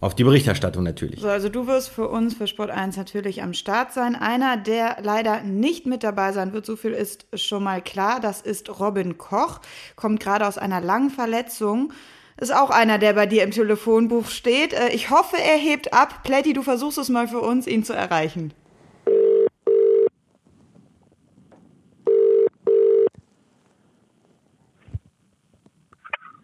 [0.05, 1.23] Auf die Berichterstattung natürlich.
[1.23, 4.15] So, also du wirst für uns, für Sport 1 natürlich am Start sein.
[4.15, 8.43] Einer, der leider nicht mit dabei sein wird, so viel ist schon mal klar, das
[8.43, 9.63] ist Robin Koch,
[9.97, 11.95] kommt gerade aus einer langen Verletzung.
[12.37, 14.75] Ist auch einer, der bei dir im Telefonbuch steht.
[14.75, 16.23] Äh, ich hoffe, er hebt ab.
[16.23, 18.53] Plätti, du versuchst es mal für uns, ihn zu erreichen.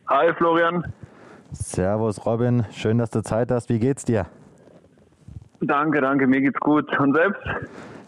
[0.08, 0.90] Hi Florian.
[1.52, 3.68] Servus Robin, schön, dass du Zeit hast.
[3.68, 4.26] Wie geht's dir?
[5.60, 6.86] Danke, danke, mir geht's gut.
[6.98, 7.42] Und selbst?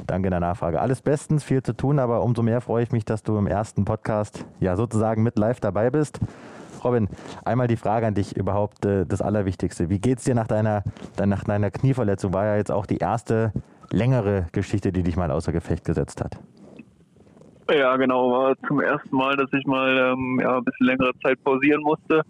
[0.07, 0.81] Danke der Nachfrage.
[0.81, 3.85] Alles bestens, viel zu tun, aber umso mehr freue ich mich, dass du im ersten
[3.85, 6.21] Podcast ja sozusagen mit live dabei bist.
[6.85, 7.09] Robin,
[7.45, 9.89] einmal die Frage an dich überhaupt äh, das Allerwichtigste.
[9.89, 10.83] Wie geht's dir nach deiner,
[11.25, 12.33] nach deiner Knieverletzung?
[12.33, 13.53] War ja jetzt auch die erste
[13.91, 16.39] längere Geschichte, die dich mal außer Gefecht gesetzt hat.
[17.71, 18.31] Ja, genau.
[18.33, 22.23] War zum ersten Mal, dass ich mal ähm, ja, ein bisschen längere Zeit pausieren musste.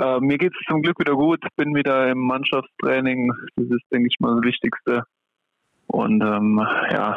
[0.00, 3.30] Äh, mir geht es zum Glück wieder gut, bin wieder im Mannschaftstraining.
[3.56, 5.02] Das ist, denke ich mal, das Wichtigste.
[5.88, 6.58] Und ähm,
[6.90, 7.16] ja,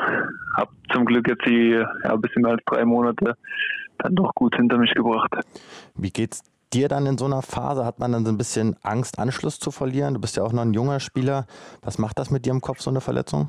[0.58, 3.36] habe zum Glück jetzt die ja, ein bisschen mehr als drei Monate
[4.00, 5.32] dann doch gut hinter mich gebracht.
[5.96, 7.86] Wie geht's dir dann in so einer Phase?
[7.86, 10.16] Hat man dann so ein bisschen Angst, Anschluss zu verlieren?
[10.16, 11.46] Du bist ja auch noch ein junger Spieler.
[11.84, 13.48] Was macht das mit dir im Kopf, so eine Verletzung?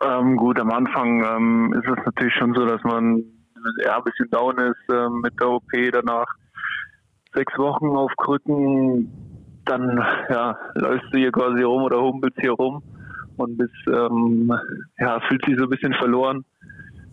[0.00, 3.22] Ähm, gut, am Anfang ähm, ist es natürlich schon so, dass man
[3.84, 6.26] ja, ein bisschen down ist ähm, mit der OP danach
[7.34, 9.10] sechs Wochen auf Krücken,
[9.64, 12.82] dann ja, läufst du hier quasi rum oder humpelst hier rum
[13.36, 14.52] und bist, ähm,
[14.98, 16.44] ja, fühlt sich so ein bisschen verloren.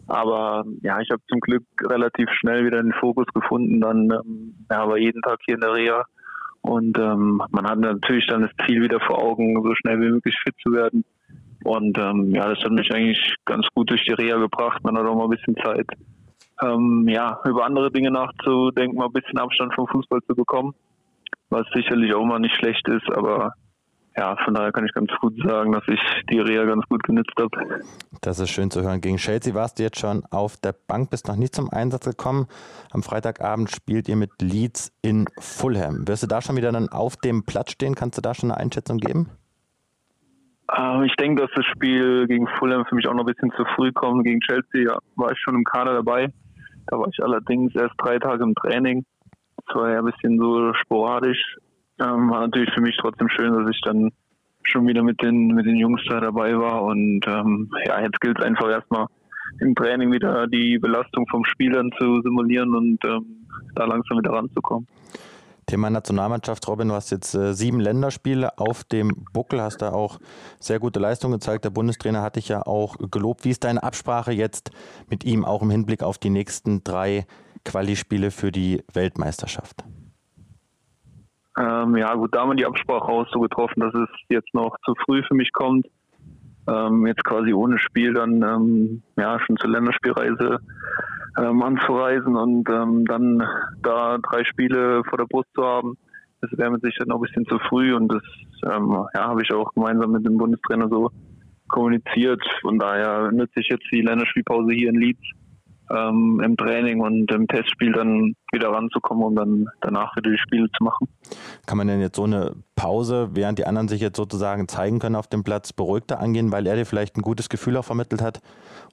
[0.08, 3.80] Aber ja, ich habe zum Glück relativ schnell wieder den Fokus gefunden.
[3.80, 6.04] Dann ähm, ja, war jeden Tag hier in der Reha.
[6.62, 10.36] Und ähm, man hat natürlich dann das Ziel wieder vor Augen, so schnell wie möglich
[10.44, 11.06] fit zu werden.
[11.64, 14.84] Und ähm, ja, das hat mich eigentlich ganz gut durch die Reha gebracht.
[14.84, 15.88] Man hat auch mal ein bisschen Zeit,
[16.62, 20.74] ähm, ja, über andere Dinge nachzudenken, mal ein bisschen Abstand vom Fußball zu bekommen,
[21.50, 23.54] was sicherlich auch mal nicht schlecht ist, aber
[24.18, 26.00] ja, von daher kann ich ganz gut sagen, dass ich
[26.30, 27.82] die Reha ganz gut genützt habe.
[28.22, 29.00] Das ist schön zu hören.
[29.00, 32.48] Gegen Chelsea warst du jetzt schon auf der Bank, bist noch nicht zum Einsatz gekommen.
[32.92, 36.06] Am Freitagabend spielt ihr mit Leeds in Fulham.
[36.08, 37.96] Wirst du da schon wieder dann auf dem Platz stehen?
[37.96, 39.30] Kannst du da schon eine Einschätzung geben?
[40.78, 43.64] Ähm, ich denke, dass das Spiel gegen Fulham für mich auch noch ein bisschen zu
[43.76, 44.26] früh kommt.
[44.26, 46.28] Gegen Chelsea war ich schon im Kader dabei.
[46.90, 49.06] Da war ich allerdings erst drei Tage im Training.
[49.68, 51.58] Das war ja ein bisschen so sporadisch.
[52.00, 54.12] Ähm, war natürlich für mich trotzdem schön, dass ich dann
[54.64, 56.84] schon wieder mit den, mit den Jungs da dabei war.
[56.84, 59.06] Und ähm, ja, jetzt gilt es einfach erstmal
[59.60, 64.32] im Training wieder die Belastung vom Spiel dann zu simulieren und ähm, da langsam wieder
[64.32, 64.88] ranzukommen.
[65.70, 70.20] Thema Nationalmannschaft, Robin, du hast jetzt äh, sieben Länderspiele auf dem Buckel, hast da auch
[70.60, 71.64] sehr gute Leistung gezeigt.
[71.64, 73.46] Der Bundestrainer hat dich ja auch gelobt.
[73.46, 74.72] Wie ist deine Absprache jetzt
[75.12, 77.28] mit ihm auch im Hinblick auf die nächsten drei
[77.66, 79.84] Quali-Spiele für die Weltmeisterschaft?
[81.60, 84.76] Ähm, ja, gut, da haben wir die Absprache auch so getroffen, dass es jetzt noch
[84.86, 85.86] zu früh für mich kommt.
[86.68, 90.62] Ähm, jetzt quasi ohne Spiel dann ähm, ja schon zur Länderspielreise
[91.40, 93.44] ähm, anzureisen und ähm, dann
[93.82, 95.98] da drei Spiele vor der Brust zu haben,
[96.42, 98.24] das wäre mit Sicherheit noch ein bisschen zu früh und das
[98.64, 101.12] ähm, ja, habe ich auch gemeinsam mit dem Bundestrainer so
[101.68, 102.42] kommuniziert.
[102.62, 105.22] Von daher nutze ich jetzt die Länderspielpause hier in Leeds
[105.90, 110.68] ähm, im Training und im Testspiel dann wieder ranzukommen, um dann danach wieder die Spiele
[110.78, 111.08] zu machen.
[111.66, 115.16] Kann man denn jetzt so eine Pause, während die anderen sich jetzt sozusagen zeigen können
[115.16, 118.42] auf dem Platz, beruhigter angehen, weil er dir vielleicht ein gutes Gefühl auch vermittelt hat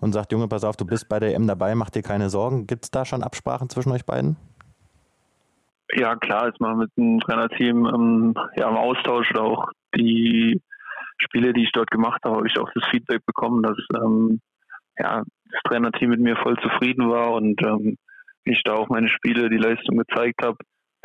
[0.00, 2.66] und sagt, Junge, pass auf, du bist bei der EM dabei, mach dir keine Sorgen.
[2.66, 4.36] Gibt es da schon Absprachen zwischen euch beiden?
[5.94, 10.60] Ja, klar, ist man mit dem Trainerteam ähm, ja, im Austausch oder auch die
[11.18, 14.40] Spiele, die ich dort gemacht habe, habe ich auch das Feedback bekommen, dass ähm,
[14.98, 17.96] ja, das Trainerteam mit mir voll zufrieden war und ähm,
[18.44, 20.56] ich da auch meine Spiele, die Leistung gezeigt habe.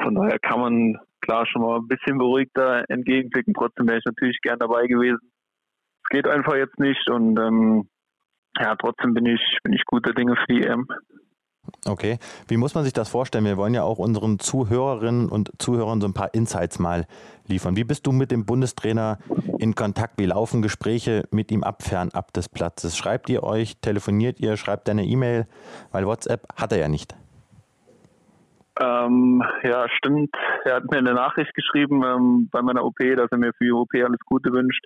[0.01, 3.53] Von daher kann man klar schon mal ein bisschen beruhigter entgegenblicken.
[3.53, 5.31] Trotzdem wäre ich natürlich gern dabei gewesen.
[6.03, 7.89] Es geht einfach jetzt nicht und ähm,
[8.59, 10.87] ja, trotzdem bin ich, bin ich guter Dinge für die EM.
[11.87, 12.19] Okay.
[12.47, 13.45] Wie muss man sich das vorstellen?
[13.45, 17.05] Wir wollen ja auch unseren Zuhörerinnen und Zuhörern so ein paar Insights mal
[17.47, 17.75] liefern.
[17.75, 19.19] Wie bist du mit dem Bundestrainer
[19.59, 20.19] in Kontakt?
[20.19, 22.97] Wie laufen Gespräche mit ihm ab, fernab des Platzes?
[22.97, 25.47] Schreibt ihr euch, telefoniert ihr, schreibt eine E-Mail?
[25.91, 27.15] Weil WhatsApp hat er ja nicht.
[28.79, 30.35] Ähm, ja, stimmt.
[30.65, 33.71] Er hat mir eine Nachricht geschrieben ähm, bei meiner OP, dass er mir für die
[33.71, 34.85] OP alles Gute wünscht.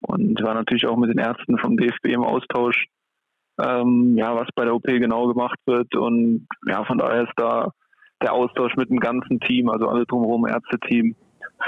[0.00, 2.86] Und war natürlich auch mit den Ärzten vom DFB im Austausch
[3.58, 5.94] ähm, ja, was bei der OP genau gemacht wird.
[5.96, 7.70] Und ja, von daher ist da
[8.22, 11.14] der Austausch mit dem ganzen Team, also alle drumherum, Ärzteteam,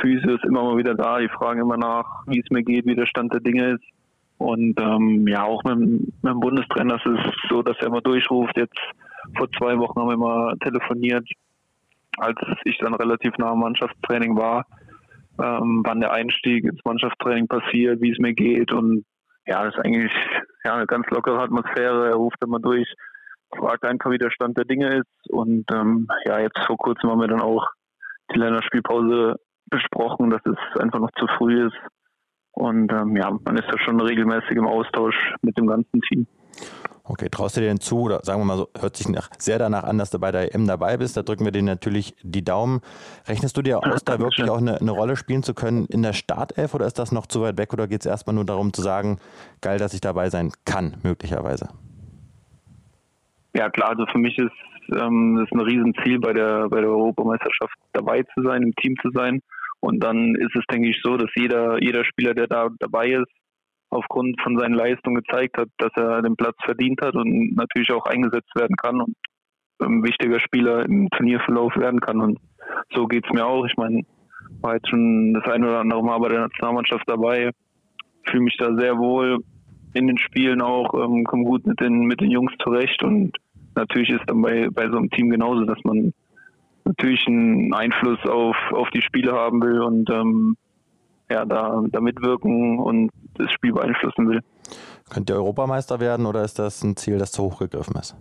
[0.01, 1.19] Physio ist immer mal wieder da.
[1.19, 3.85] Die fragen immer nach, wie es mir geht, wie der Stand der Dinge ist.
[4.39, 8.57] Und ähm, ja, auch mit, mit dem Bundestrainer ist es so, dass er immer durchruft.
[8.57, 8.79] Jetzt
[9.37, 11.27] vor zwei Wochen haben wir mal telefoniert,
[12.19, 14.67] als ich dann relativ nah am Mannschaftstraining war,
[15.43, 18.73] ähm, wann der Einstieg ins Mannschaftstraining passiert, wie es mir geht.
[18.73, 19.05] Und
[19.47, 20.13] ja, das ist eigentlich
[20.65, 22.09] ja, eine ganz lockere Atmosphäre.
[22.09, 22.93] Er ruft immer durch,
[23.57, 25.31] fragt einfach, wie der Stand der Dinge ist.
[25.31, 27.67] Und ähm, ja, jetzt vor kurzem haben wir dann auch
[28.35, 29.37] die Länderspielpause
[29.71, 31.77] besprochen, dass es einfach noch zu früh ist.
[32.53, 36.27] Und ähm, ja, man ist ja schon regelmäßig im Austausch mit dem ganzen Team.
[37.07, 39.59] Okay, traust du dir denn zu, oder sagen wir mal so, hört sich nach, sehr
[39.59, 42.43] danach an, dass du bei der EM dabei bist, da drücken wir dir natürlich die
[42.43, 42.81] Daumen.
[43.29, 46.15] Rechnest du dir aus, da wirklich auch eine, eine Rolle spielen zu können in der
[46.15, 48.81] Startelf oder ist das noch zu weit weg oder geht es erstmal nur darum zu
[48.81, 49.19] sagen,
[49.61, 51.69] geil, dass ich dabei sein kann, möglicherweise?
[53.55, 54.51] Ja klar, also für mich ist
[54.99, 59.11] ähm, das ein Riesenziel bei der, bei der Europameisterschaft dabei zu sein, im Team zu
[59.11, 59.43] sein.
[59.81, 63.31] Und dann ist es, denke ich, so, dass jeder, jeder Spieler, der da dabei ist,
[63.95, 68.07] aufgrund von seinen Leistungen gezeigt hat, dass er den Platz verdient hat und natürlich auch
[68.07, 69.17] eingesetzt werden kann und
[69.81, 72.21] ein wichtiger Spieler im Turnierverlauf werden kann.
[72.21, 72.39] Und
[72.95, 73.65] so geht es mir auch.
[73.67, 74.03] Ich meine,
[74.61, 77.51] war jetzt schon das eine oder andere Mal bei der Nationalmannschaft dabei,
[78.27, 79.39] fühle mich da sehr wohl
[79.95, 83.37] in den Spielen auch, ähm, komme gut mit den, mit den Jungs zurecht und
[83.77, 86.13] natürlich ist dann bei, bei so einem Team genauso, dass man
[86.85, 90.57] natürlich einen Einfluss auf, auf die Spiele haben will und ähm,
[91.31, 94.41] ja, da, da mitwirken und das Spiel beeinflussen will.
[95.11, 98.17] Könnt ihr Europameister werden oder ist das ein Ziel, das zu hoch gegriffen ist?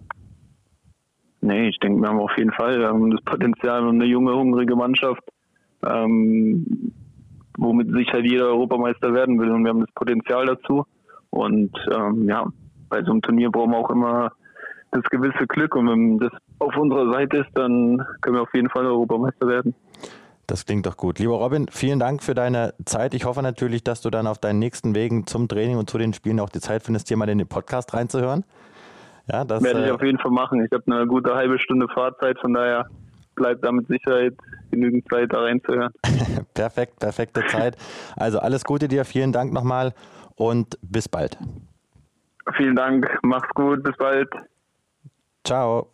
[1.41, 5.23] Nee, ich denke, wir haben auf jeden Fall das Potenzial und eine junge, hungrige Mannschaft,
[5.85, 6.93] ähm,
[7.57, 10.85] womit sicher jeder Europameister werden will und wir haben das Potenzial dazu.
[11.31, 12.45] Und ähm, ja,
[12.89, 14.31] bei so einem Turnier brauchen wir auch immer
[14.91, 18.69] das gewisse Glück und wenn das auf unserer Seite ist, dann können wir auf jeden
[18.69, 19.75] Fall Europameister werden.
[20.47, 21.19] Das klingt doch gut.
[21.19, 23.13] Lieber Robin, vielen Dank für deine Zeit.
[23.13, 26.13] Ich hoffe natürlich, dass du dann auf deinen nächsten Wegen zum Training und zu den
[26.13, 28.43] Spielen auch die Zeit findest, hier mal in den Podcast reinzuhören.
[29.31, 30.63] Ja, das werde ich äh, auf jeden Fall machen.
[30.63, 32.87] Ich habe eine gute halbe Stunde Fahrzeit, von daher
[33.35, 34.33] bleibt da mit Sicherheit
[34.69, 35.93] genügend Zeit, da reinzuhören.
[36.53, 37.77] Perfekt, perfekte Zeit.
[38.15, 39.93] Also alles Gute dir, vielen Dank nochmal
[40.35, 41.37] und bis bald.
[42.57, 44.29] Vielen Dank, mach's gut, bis bald.
[45.45, 45.92] Ciao.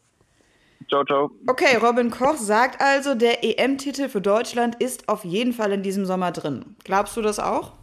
[0.89, 1.29] Ciao, ciao.
[1.45, 6.05] Okay, Robin Koch sagt also, der EM-Titel für Deutschland ist auf jeden Fall in diesem
[6.05, 6.65] Sommer drin.
[6.83, 7.73] Glaubst du das auch?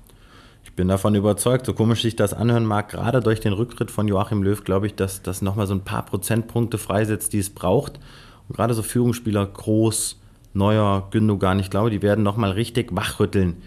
[0.64, 4.09] Ich bin davon überzeugt, so komisch sich das anhören mag, gerade durch den Rücktritt von
[4.09, 8.00] Joachim Löw, glaube ich, dass das nochmal so ein paar Prozentpunkte freisetzt, die es braucht.
[8.48, 10.20] Und gerade so Führungsspieler, Groß,
[10.52, 13.62] Neuer, Gündogan, ich glaube, die werden nochmal richtig wachrütteln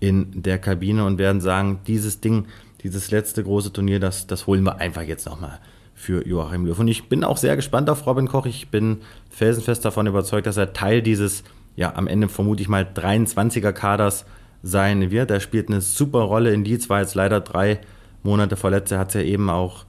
[0.00, 2.46] in der Kabine und werden sagen, dieses Ding,
[2.82, 5.60] dieses letzte große Turnier, das, das holen wir einfach jetzt nochmal
[6.02, 6.78] für Joachim Löw.
[6.80, 8.46] Und ich bin auch sehr gespannt auf Robin Koch.
[8.46, 8.98] Ich bin
[9.30, 11.44] felsenfest davon überzeugt, dass er Teil dieses,
[11.76, 14.24] ja, am Ende vermute ich mal 23er Kaders
[14.64, 15.30] sein wird.
[15.30, 17.80] Er spielt eine super Rolle in Leeds, war jetzt leider drei
[18.24, 18.90] Monate verletzt.
[18.90, 19.84] Er hat es ja eben auch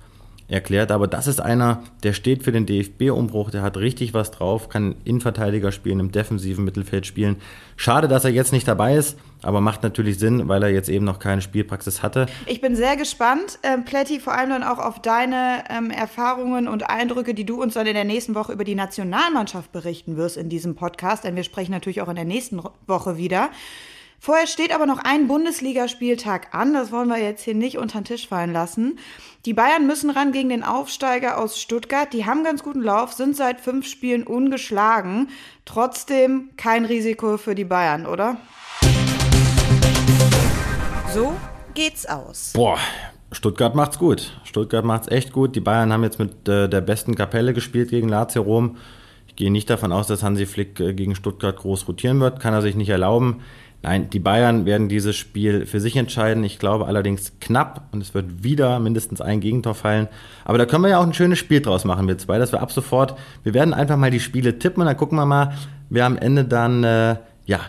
[0.47, 0.91] erklärt.
[0.91, 4.95] Aber das ist einer, der steht für den DFB-Umbruch, der hat richtig was drauf, kann
[5.03, 7.37] Innenverteidiger spielen, im defensiven Mittelfeld spielen.
[7.75, 11.05] Schade, dass er jetzt nicht dabei ist, aber macht natürlich Sinn, weil er jetzt eben
[11.05, 12.27] noch keine Spielpraxis hatte.
[12.45, 16.89] Ich bin sehr gespannt, ähm, Plätti, vor allem dann auch auf deine ähm, Erfahrungen und
[16.89, 20.49] Eindrücke, die du uns dann in der nächsten Woche über die Nationalmannschaft berichten wirst in
[20.49, 23.49] diesem Podcast, denn wir sprechen natürlich auch in der nächsten Woche wieder.
[24.25, 26.73] Vorher steht aber noch ein Bundesligaspieltag an.
[26.73, 28.97] Das wollen wir jetzt hier nicht unter den Tisch fallen lassen.
[29.45, 32.13] Die Bayern müssen ran gegen den Aufsteiger aus Stuttgart.
[32.13, 35.27] Die haben ganz guten Lauf, sind seit fünf Spielen ungeschlagen.
[35.65, 38.37] Trotzdem kein Risiko für die Bayern, oder?
[41.13, 41.33] So
[41.73, 42.53] geht's aus.
[42.53, 42.77] Boah,
[43.33, 44.39] Stuttgart macht's gut.
[44.45, 45.53] Stuttgart macht's echt gut.
[45.53, 48.77] Die Bayern haben jetzt mit äh, der besten Kapelle gespielt gegen Lazio Rom.
[49.27, 52.39] Ich gehe nicht davon aus, dass Hansi Flick äh, gegen Stuttgart groß rotieren wird.
[52.39, 53.41] Kann er sich nicht erlauben.
[53.85, 56.45] Nein, die Bayern werden dieses Spiel für sich entscheiden.
[56.45, 60.07] Ich glaube allerdings knapp und es wird wieder mindestens ein Gegentor fallen.
[60.45, 62.61] Aber da können wir ja auch ein schönes Spiel draus machen, wir zwei, dass wir
[62.61, 65.53] ab sofort, wir werden einfach mal die Spiele tippen und dann gucken wir mal,
[65.89, 67.59] wer am Ende dann, äh, ja,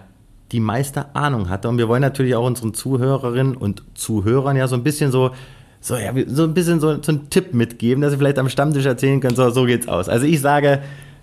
[0.52, 1.68] die meiste Ahnung hatte.
[1.68, 5.32] Und wir wollen natürlich auch unseren Zuhörerinnen und Zuhörern ja so ein bisschen so,
[5.80, 8.86] so, ja, so ein bisschen so, so einen Tipp mitgeben, dass sie vielleicht am Stammtisch
[8.86, 10.08] erzählen können, so, so geht's aus.
[10.08, 10.80] Also ich sage,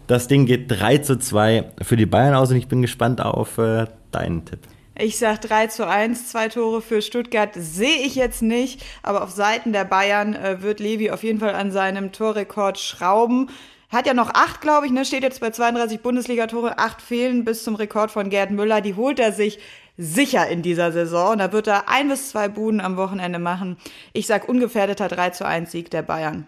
[0.08, 3.58] das Ding geht 3 zu 2 für die Bayern aus und ich bin gespannt auf
[3.58, 4.60] äh, deinen Tipp.
[5.02, 9.32] Ich sage 3 zu 1, zwei Tore für Stuttgart sehe ich jetzt nicht, aber auf
[9.32, 13.49] Seiten der Bayern äh, wird Levi auf jeden Fall an seinem Torrekord schrauben.
[13.89, 15.04] Hat ja noch acht, glaube ich, ne?
[15.04, 18.80] steht jetzt bei 32 Bundesligatore, acht fehlen bis zum Rekord von Gerd Müller.
[18.82, 19.58] Die holt er sich
[19.97, 21.39] sicher in dieser Saison.
[21.39, 23.78] Da wird er ein bis zwei Buden am Wochenende machen.
[24.14, 26.47] Ich sage ungefährdeter 3 zu 1 Sieg der Bayern.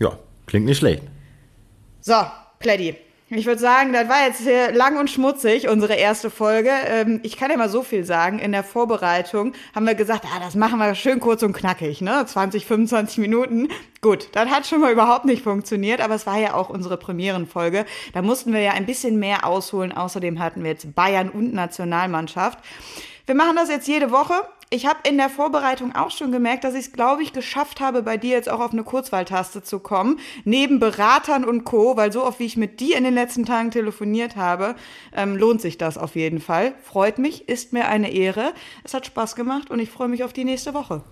[0.00, 1.02] Ja, klingt nicht schlecht.
[2.00, 2.14] So,
[2.58, 2.96] Plädi.
[3.30, 6.70] Ich würde sagen, das war jetzt hier lang und schmutzig, unsere erste Folge.
[6.86, 8.38] Ähm, ich kann ja mal so viel sagen.
[8.38, 12.26] In der Vorbereitung haben wir gesagt, ah, das machen wir schön kurz und knackig, ne?
[12.26, 13.68] 20, 25 Minuten.
[14.02, 17.86] Gut, das hat schon mal überhaupt nicht funktioniert, aber es war ja auch unsere Premierenfolge.
[18.12, 19.92] Da mussten wir ja ein bisschen mehr ausholen.
[19.92, 22.58] Außerdem hatten wir jetzt Bayern und Nationalmannschaft.
[23.24, 24.34] Wir machen das jetzt jede Woche.
[24.74, 28.02] Ich habe in der Vorbereitung auch schon gemerkt, dass ich es, glaube ich, geschafft habe,
[28.02, 30.18] bei dir jetzt auch auf eine Kurzwahltaste zu kommen.
[30.42, 33.70] Neben Beratern und Co., weil so oft wie ich mit dir in den letzten Tagen
[33.70, 34.74] telefoniert habe,
[35.14, 36.74] ähm, lohnt sich das auf jeden Fall.
[36.82, 38.52] Freut mich, ist mir eine Ehre.
[38.82, 41.04] Es hat Spaß gemacht und ich freue mich auf die nächste Woche.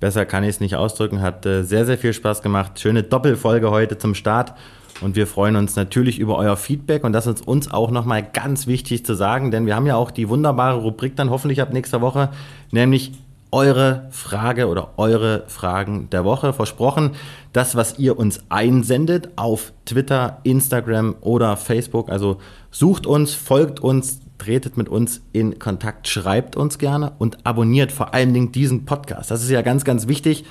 [0.00, 1.22] Besser kann ich es nicht ausdrücken.
[1.22, 2.80] Hat äh, sehr, sehr viel Spaß gemacht.
[2.80, 4.54] Schöne Doppelfolge heute zum Start.
[5.00, 8.66] Und wir freuen uns natürlich über euer Feedback und das ist uns auch nochmal ganz
[8.66, 12.00] wichtig zu sagen, denn wir haben ja auch die wunderbare Rubrik dann hoffentlich ab nächster
[12.00, 12.30] Woche,
[12.70, 13.12] nämlich
[13.54, 16.52] eure Frage oder eure Fragen der Woche.
[16.52, 17.12] Versprochen,
[17.52, 22.10] das, was ihr uns einsendet auf Twitter, Instagram oder Facebook.
[22.10, 22.38] Also
[22.72, 28.12] sucht uns, folgt uns, tretet mit uns in Kontakt, schreibt uns gerne und abonniert vor
[28.12, 29.30] allen Dingen diesen Podcast.
[29.30, 30.44] Das ist ja ganz, ganz wichtig.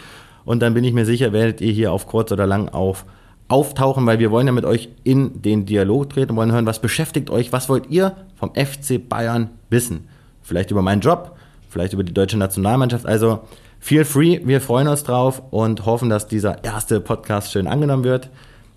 [0.46, 3.06] Und dann bin ich mir sicher, werdet ihr hier auf kurz oder lang auf
[3.48, 7.30] auftauchen, weil wir wollen ja mit euch in den Dialog treten, wollen hören, was beschäftigt
[7.30, 10.08] euch, was wollt ihr vom FC Bayern wissen?
[10.42, 11.36] Vielleicht über meinen Job,
[11.70, 13.06] vielleicht über die deutsche Nationalmannschaft.
[13.06, 13.42] Also
[13.80, 18.30] feel free, wir freuen uns drauf und hoffen, dass dieser erste Podcast schön angenommen wird.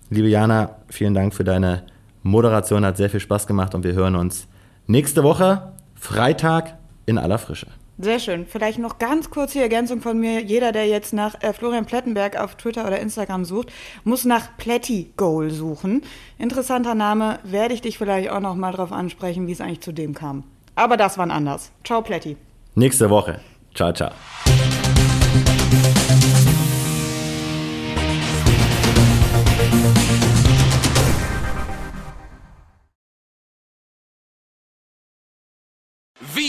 [0.09, 1.83] Liebe Jana, vielen Dank für deine
[2.23, 4.47] Moderation, hat sehr viel Spaß gemacht und wir hören uns
[4.85, 7.67] nächste Woche, Freitag, in aller Frische.
[7.99, 8.45] Sehr schön.
[8.45, 10.41] Vielleicht noch ganz kurz die Ergänzung von mir.
[10.41, 13.71] Jeder, der jetzt nach äh, Florian Plettenberg auf Twitter oder Instagram sucht,
[14.03, 16.03] muss nach Plätti Goal suchen.
[16.37, 17.39] Interessanter Name.
[17.43, 20.43] Werde ich dich vielleicht auch noch mal drauf ansprechen, wie es eigentlich zu dem kam.
[20.75, 21.71] Aber das war anders.
[21.83, 22.37] Ciao, Plätti.
[22.75, 23.39] Nächste Woche.
[23.73, 24.11] Ciao, ciao.